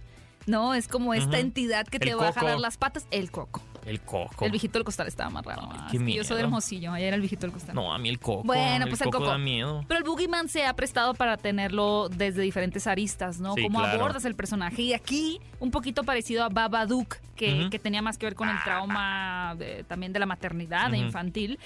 [0.51, 0.75] ¿no?
[0.75, 2.41] Es como esta entidad que te El va a coco.
[2.41, 3.07] jalar las patas.
[3.11, 3.63] El coco.
[3.87, 4.45] El coco.
[4.45, 5.63] El viejito del costal estaba más raro.
[5.71, 6.49] Ay, ah, qué que yo soy de miedo.
[6.49, 7.75] Hermosillo, allá era el viejito del costal.
[7.75, 8.43] No, a mí el coco.
[8.45, 9.31] Bueno, pues el coco, coco.
[9.31, 9.85] da miedo.
[9.89, 13.55] Pero el Boogeyman se ha prestado para tenerlo desde diferentes aristas, ¿no?
[13.55, 13.99] Sí, Cómo claro.
[14.01, 14.83] abordas el personaje.
[14.83, 18.57] Y aquí, un poquito parecido a Babadook, que, que tenía más que ver con el
[18.63, 21.59] trauma de- también de la maternidad, de infantil.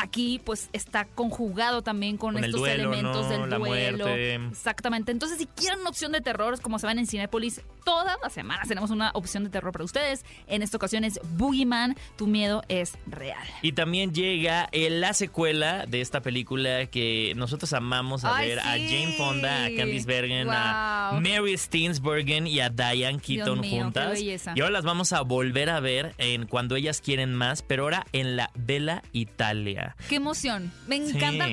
[0.00, 3.28] Aquí pues está conjugado también con, estos duelo, elementos ¿no?
[3.28, 4.06] del La duelo.
[4.06, 4.34] muerte.
[4.34, 5.12] Exactamente.
[5.12, 8.68] Entonces, si quieren una opción de terror, como se ven en Cinépolis, todas las semanas
[8.68, 10.24] tenemos una opción de terror para ustedes.
[10.46, 13.46] En esta ocasión es Boogeyman, tu miedo es real.
[13.62, 18.60] Y también llega eh, la secuela de esta película que nosotros amamos a Ay, ver
[18.60, 18.70] a.
[18.72, 21.20] Jane Fonda, a Candice Bergen, a.
[21.20, 24.20] Mary Steenburgen y a Diane Keaton mío, juntas.
[24.20, 28.06] Y ahora las vamos a volver a ver en Cuando ellas quieren más, pero ahora
[28.12, 29.89] en la Bella Italia.
[30.08, 30.72] Qué emoción.
[30.86, 31.16] Me Sí.
[31.16, 31.46] encanta.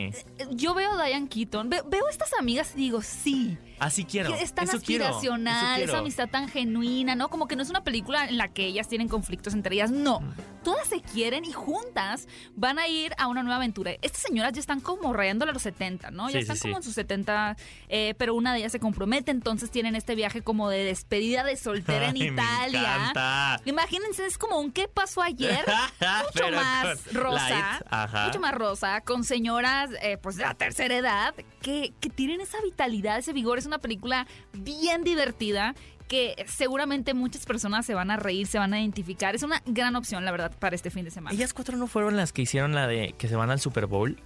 [0.52, 3.58] Yo veo a Diane Keaton, ve- veo estas amigas y digo, sí.
[3.80, 4.34] Así quiero.
[4.36, 5.92] es tan eso aspiracional, quiero.
[5.94, 7.30] esa amistad tan genuina, ¿no?
[7.30, 10.20] Como que no es una película en la que ellas tienen conflictos entre ellas, no.
[10.22, 10.34] Mm.
[10.64, 13.92] Todas se quieren y juntas van a ir a una nueva aventura.
[14.02, 16.28] Estas señoras ya están como rayándole a los 70, ¿no?
[16.30, 16.62] Ya Sí, están sí.
[16.64, 17.56] como en sus 70,
[17.88, 21.56] eh, pero una de ellas se compromete, entonces tienen este viaje como de despedida de
[21.56, 22.96] soltera en Ay, me Italia.
[22.96, 23.62] encanta.
[23.66, 25.64] Imagínense, es como un ¿qué pasó ayer?
[26.00, 28.26] mucho Pero más rosa, ajá.
[28.26, 32.58] mucho más rosa, con señoras eh, pues de la tercera edad que, que tienen esa
[32.64, 33.58] vitalidad, ese vigor.
[33.68, 35.76] Una película bien divertida
[36.08, 39.36] que seguramente muchas personas se van a reír, se van a identificar.
[39.36, 41.36] Es una gran opción, la verdad, para este fin de semana.
[41.36, 44.18] Ellas cuatro no fueron las que hicieron la de que se van al Super Bowl,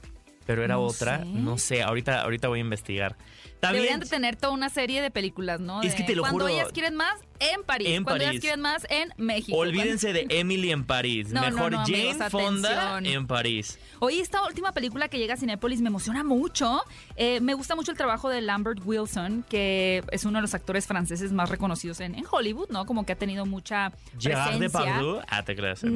[0.45, 1.25] pero era No otra, sé.
[1.25, 3.17] no sé, ahorita ahorita voy a investigar.
[3.61, 5.81] Deberían de tener toda una serie de películas, ¿no?
[5.81, 6.53] Es De que te lo Cuando juro.
[6.53, 7.87] ellas quieren más, en París.
[7.89, 8.29] En Cuando París.
[8.31, 9.57] ellas quieren más, en México.
[9.57, 13.79] olvídense de Emily en París, No, mejor no, Jane amigos, Fonda en París.
[13.99, 16.81] Oye, esta última película que llega a Cinépolis me emociona mucho.
[17.15, 20.87] Eh, me gusta mucho el trabajo de Lambert Wilson, que es uno de los actores
[20.87, 22.85] franceses más reconocidos en, en Hollywood, ¿no?
[22.85, 24.79] Como que ha tenido mucha Gerard presencia.
[24.81, 25.91] Depardieu, ah, te creas, no.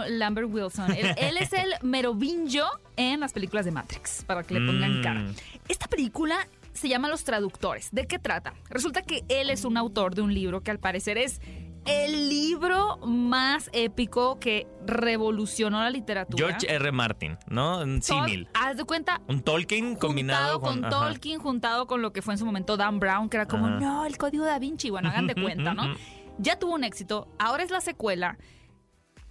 [0.00, 0.92] No, Lambert Wilson.
[0.92, 5.02] Él, él es el merovingio en las películas de Matrix, para que le pongan Mm.
[5.02, 5.24] cara.
[5.68, 7.88] Esta película se llama Los Traductores.
[7.92, 8.54] ¿De qué trata?
[8.68, 11.40] Resulta que él es un autor de un libro que al parecer es
[11.86, 16.46] el libro más épico que revolucionó la literatura.
[16.48, 16.92] George R.
[16.92, 17.80] Martin, ¿no?
[17.80, 18.48] Un símil.
[18.54, 20.90] Haz de cuenta, Un Tolkien combinado juntado con, con.
[20.90, 23.80] Tolkien, juntado con lo que fue en su momento Dan Brown, que era como, Ajá.
[23.80, 24.90] no, el código da Vinci.
[24.90, 25.94] Bueno, hagan de cuenta, ¿no?
[26.38, 28.38] Ya tuvo un éxito, ahora es la secuela.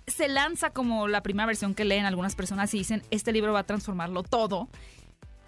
[0.06, 3.60] Se lanza como la primera versión que leen algunas personas y dicen, este libro va
[3.60, 4.70] a transformarlo todo.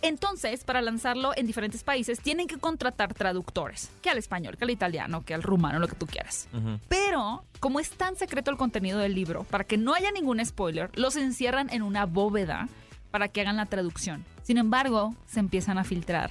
[0.01, 4.69] Entonces, para lanzarlo en diferentes países, tienen que contratar traductores, que al español, que al
[4.69, 6.47] italiano, que al rumano, lo que tú quieras.
[6.87, 10.91] Pero, como es tan secreto el contenido del libro, para que no haya ningún spoiler,
[10.97, 12.69] los encierran en una bóveda
[13.09, 14.25] para que hagan la traducción.
[14.43, 16.29] Sin embargo, se empiezan a filtrar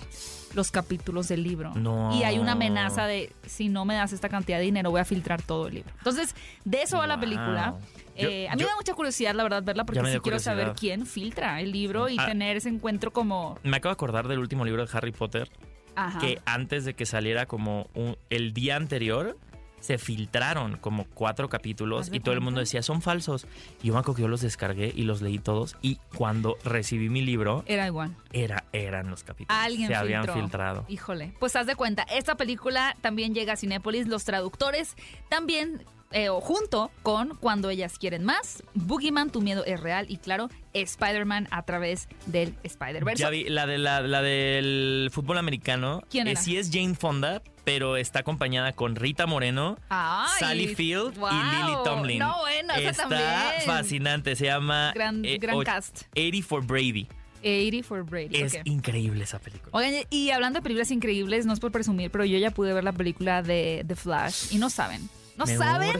[0.55, 1.75] los capítulos del libro.
[1.75, 2.15] No.
[2.15, 5.05] Y hay una amenaza de, si no me das esta cantidad de dinero, voy a
[5.05, 5.93] filtrar todo el libro.
[5.99, 7.81] Entonces, de eso va la Wow.
[8.17, 10.39] Yo- Eh, a mí yo- me da mucha curiosidad, la verdad, verla, porque sí quiero
[10.39, 12.27] saber quién filtra el libro y Ah.
[12.27, 13.59] tener ese encuentro como...
[13.63, 15.51] Me acabo de acordar del último libro de Harry Potter,
[15.97, 16.19] Ajá.
[16.21, 19.37] que antes de que saliera como un- el día anterior,
[19.81, 23.47] se filtraron como cuatro capítulos ¿Haz de y todo el mundo decía, son falsos.
[23.83, 27.11] Y yo me acuerdo que yo los descargué y los leí todos y cuando recibí
[27.11, 28.17] mi libro, Era igual.
[28.33, 29.61] era, eran los capítulos.
[29.63, 30.41] Alguien se habían filtró.
[30.41, 30.85] filtrado.
[30.89, 34.97] Híjole, pues haz de cuenta, esta película también llega a Cinépolis, los traductores
[35.29, 40.17] también, eh, o junto con Cuando ellas quieren más, Boogeyman, tu miedo es real y
[40.19, 43.21] claro, Spider-Man a través del Spider-Verse.
[43.21, 46.03] Ya vi, la, de la, la del fútbol americano.
[46.09, 51.19] ¿Quién eh, sí es Jane Fonda, pero está acompañada con Rita Moreno, Ay, Sally Field
[51.19, 51.31] wow.
[51.31, 52.19] y Lily Tomlin.
[52.21, 53.23] No, bueno, Está también.
[53.67, 54.37] fascinante.
[54.37, 56.03] Se llama Gran, eh, gran cast.
[56.17, 57.09] 80 for Brady.
[57.41, 58.37] 80 for Brady.
[58.41, 59.71] Es increíble esa película.
[59.73, 62.85] Oigan, y hablando de películas increíbles, no es por presumir, pero yo ya pude ver
[62.85, 65.09] la película de The Flash y no saben.
[65.37, 65.93] No Me saben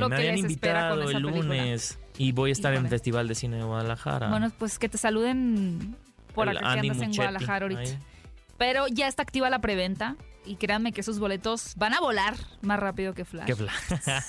[0.00, 1.42] lo Me que habían les espera con esa el película.
[1.56, 4.28] lunes y voy a estar en el Festival de Cine de Guadalajara.
[4.28, 5.96] Bueno, pues que te saluden
[6.34, 7.80] por El acá que andas en Guadalajara ahorita.
[7.80, 7.98] ahí.
[8.58, 12.78] Pero ya está activa la preventa y créanme que esos boletos van a volar más
[12.78, 13.46] rápido que Flash.
[13.46, 13.72] Qué bla-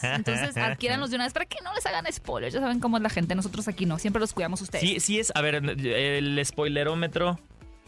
[0.16, 2.54] Entonces adquiéranlos de una vez para que no les hagan spoilers.
[2.54, 3.36] Ya saben cómo es la gente.
[3.36, 4.00] Nosotros aquí no.
[4.00, 4.82] Siempre los cuidamos ustedes.
[4.88, 5.32] Sí, sí es.
[5.36, 7.40] A ver, el spoilerómetro.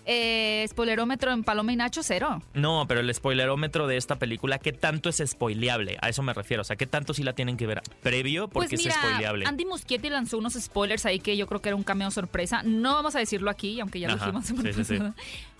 [0.06, 2.41] Eh, spoilerómetro en Paloma y Nacho, cero.
[2.54, 5.98] No, pero el spoilerómetro de esta película, ¿qué tanto es spoileable?
[6.02, 6.62] A eso me refiero.
[6.62, 8.48] O sea, ¿qué tanto sí la tienen que ver previo?
[8.48, 9.46] Porque pues mira, es spoileable.
[9.46, 12.62] Andy Muschietti lanzó unos spoilers ahí que yo creo que era un cameo sorpresa.
[12.63, 14.46] No vamos a decirlo aquí, aunque ya lo dijimos.
[14.46, 15.00] sí, sí, sí.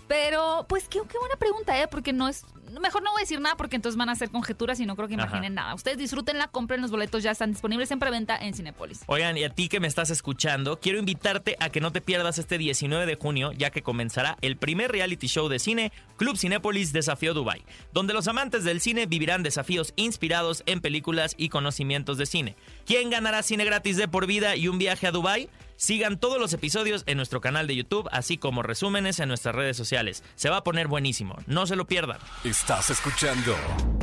[0.08, 1.88] Pero, pues, qué, qué buena pregunta, ¿eh?
[1.88, 2.44] Porque no es...
[2.80, 5.08] Mejor no voy a decir nada porque entonces van a hacer conjeturas y no creo
[5.08, 5.22] que Ajá.
[5.24, 5.74] imaginen nada.
[5.74, 9.00] Ustedes disfrútenla, compren los boletos, ya están disponibles en preventa en Cinepolis.
[9.06, 12.38] Oigan, y a ti que me estás escuchando, quiero invitarte a que no te pierdas
[12.38, 16.92] este 19 de junio, ya que comenzará el primer reality show de cine, Club Cinépolis
[16.92, 22.26] Desafío Dubai, donde los amantes del cine vivirán desafíos inspirados en películas y conocimientos de
[22.26, 22.56] cine.
[22.84, 25.48] ¿Quién ganará cine gratis de por vida y un viaje a Dubai?
[25.76, 29.76] Sigan todos los episodios en nuestro canal de YouTube, así como resúmenes en nuestras redes
[29.76, 30.22] sociales.
[30.34, 32.18] Se va a poner buenísimo, no se lo pierdan.
[32.44, 33.54] Estás escuchando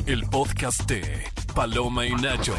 [0.06, 2.54] el podcast de Paloma y Nacho.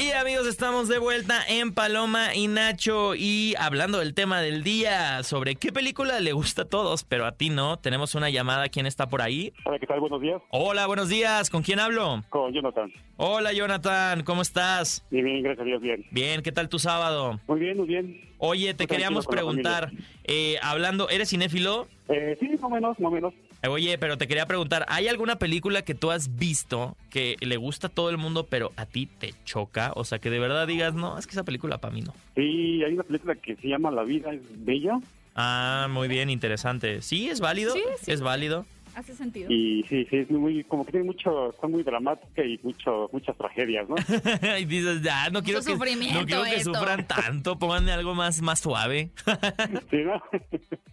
[0.00, 5.22] Y amigos, estamos de vuelta en Paloma y Nacho y hablando del tema del día,
[5.24, 7.78] sobre qué película le gusta a todos, pero a ti no.
[7.78, 9.52] Tenemos una llamada, ¿quién está por ahí?
[9.66, 10.00] Hola, ¿qué tal?
[10.00, 10.40] Buenos días.
[10.48, 12.24] Hola, buenos días, ¿con quién hablo?
[12.30, 12.90] Con Jonathan.
[13.18, 15.04] Hola, Jonathan, ¿cómo estás?
[15.10, 16.06] Bien, bien, gracias a Dios, bien.
[16.10, 17.38] Bien, ¿qué tal tu sábado?
[17.46, 18.22] Muy bien, muy bien.
[18.38, 19.90] Oye, te Muy queríamos preguntar,
[20.24, 21.88] eh, hablando, ¿eres cinéfilo?
[22.08, 23.34] Eh, sí, más o menos, más o menos.
[23.68, 27.88] Oye, pero te quería preguntar, ¿hay alguna película que tú has visto que le gusta
[27.88, 29.92] a todo el mundo, pero a ti te choca?
[29.96, 32.14] O sea, que de verdad digas, no, es que esa película para mí no.
[32.34, 34.98] Sí, hay una película que se llama La vida es bella
[35.36, 37.02] Ah, muy bien, interesante.
[37.02, 38.10] Sí, es válido, Sí, sí.
[38.12, 38.64] es válido.
[38.96, 39.48] Hace sentido.
[39.52, 43.36] y sí, sí, es muy, como que tiene mucho, está muy dramática y mucho, muchas
[43.36, 43.94] tragedias, ¿no?
[44.58, 45.78] y dices, ya, no quiero que, no
[46.26, 46.74] quiero que esto".
[46.74, 49.10] sufran tanto, pónganme algo más, más suave.
[49.90, 50.20] sí, ¿no?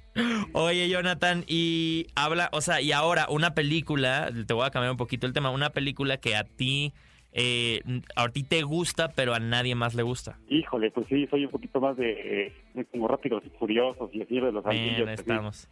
[0.53, 4.97] Oye, Jonathan, y habla, o sea, y ahora una película, te voy a cambiar un
[4.97, 6.93] poquito el tema, una película que a ti,
[7.33, 7.81] eh,
[8.15, 10.37] a ti te gusta, pero a nadie más le gusta.
[10.49, 14.35] Híjole, pues sí, soy un poquito más de, de como rápidos y furiosos y así
[14.39, 15.07] de los Bien, anillos.
[15.07, 15.13] ahí
[15.47, 15.67] así.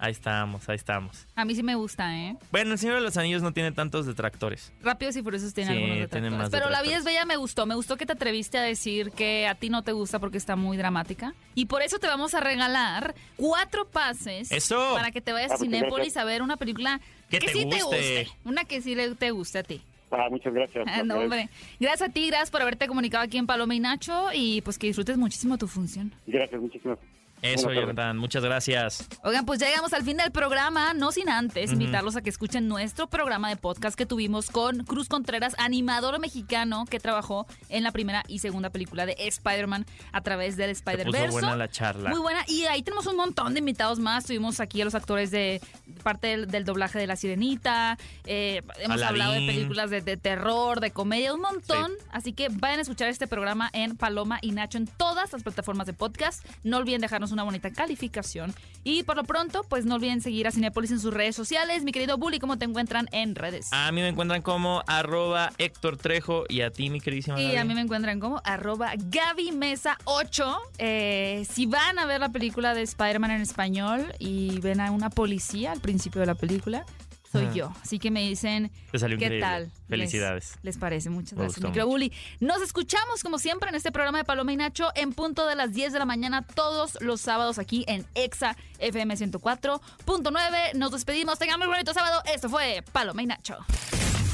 [0.00, 1.26] Ahí estamos, ahí estamos.
[1.34, 2.36] A mí sí me gusta, ¿eh?
[2.52, 4.72] Bueno, el Señor de los Anillos no tiene tantos detractores.
[4.80, 6.38] Rápidos y Furiosos tiene Sí, algunos tiene detractores.
[6.38, 7.66] más Pero La vida es bella me gustó.
[7.66, 10.54] Me gustó que te atreviste a decir que a ti no te gusta porque está
[10.54, 11.34] muy dramática.
[11.56, 14.92] Y por eso te vamos a regalar cuatro pases ¡Eso!
[14.94, 17.58] para que te vayas Ah, a Cinépolis a ver una película Que que, te sí
[17.68, 17.86] te guste.
[17.86, 18.28] guste.
[18.44, 19.82] Una que sí le- te guste a ti.
[20.12, 20.84] Ah, muchas gracias.
[20.86, 21.48] Ah, no, hombre.
[21.80, 24.86] Gracias a ti, gracias por haberte comunicado aquí en Paloma y Nacho y pues que
[24.86, 26.12] disfrutes muchísimo tu función.
[26.24, 27.00] Gracias, muchísimas.
[27.42, 27.72] Eso.
[27.72, 29.06] Jonathan, muchas gracias.
[29.22, 32.68] Oigan, pues ya llegamos al fin del programa, no sin antes invitarlos a que escuchen
[32.68, 37.92] nuestro programa de podcast que tuvimos con Cruz Contreras, animador mexicano que trabajó en la
[37.92, 41.30] primera y segunda película de Spider-Man a través del Spider-Verse.
[41.30, 42.10] buena la charla.
[42.10, 42.44] Muy buena.
[42.48, 44.24] Y ahí tenemos un montón de invitados más.
[44.24, 45.60] Tuvimos aquí a los actores de
[46.02, 47.98] parte del, del doblaje de La Sirenita.
[48.24, 51.92] eh, hemos hablado de películas de, de terror, de comedia, un montón.
[52.10, 55.86] Así que vayan a escuchar este programa en Paloma y Nacho en todas las plataformas
[55.86, 56.44] de podcast.
[56.64, 58.54] No olviden dejarnos una bonita calificación.
[58.84, 61.82] Y por lo pronto, pues no olviden seguir a Cinepolis en sus redes sociales.
[61.84, 63.68] Mi querido Bully, ¿cómo te encuentran en redes?
[63.72, 67.56] A mí me encuentran como arroba Héctor Trejo y a ti, mi queridísima Y Gaby.
[67.56, 70.56] a mí me encuentran como arroba Gaby Mesa 8.
[70.78, 75.10] Eh, si van a ver la película de Spider-Man en español y ven a una
[75.10, 76.86] policía al principio de la película,
[77.30, 77.54] soy Ajá.
[77.54, 77.72] yo.
[77.82, 79.46] Así que me dicen, Te salió ¿qué increíble.
[79.46, 79.70] tal?
[79.88, 80.52] Felicidades.
[80.56, 81.10] Les, les parece?
[81.10, 81.90] Muchas Me gracias, gustó micro mucho.
[81.92, 82.12] Bully.
[82.40, 85.72] Nos escuchamos como siempre en este programa de Paloma y Nacho en punto de las
[85.72, 90.74] 10 de la mañana todos los sábados aquí en Exa FM 104.9.
[90.74, 91.38] Nos despedimos.
[91.38, 92.22] Tengan muy bonito sábado.
[92.32, 93.56] Esto fue Paloma y Nacho.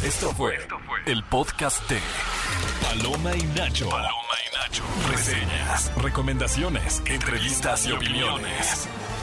[0.03, 0.59] Esto fue
[1.07, 1.99] el podcast de
[2.82, 3.88] Paloma y Nacho.
[3.88, 4.11] Paloma
[4.51, 4.82] y Nacho.
[5.11, 8.88] Reseñas, recomendaciones, entrevistas y opiniones.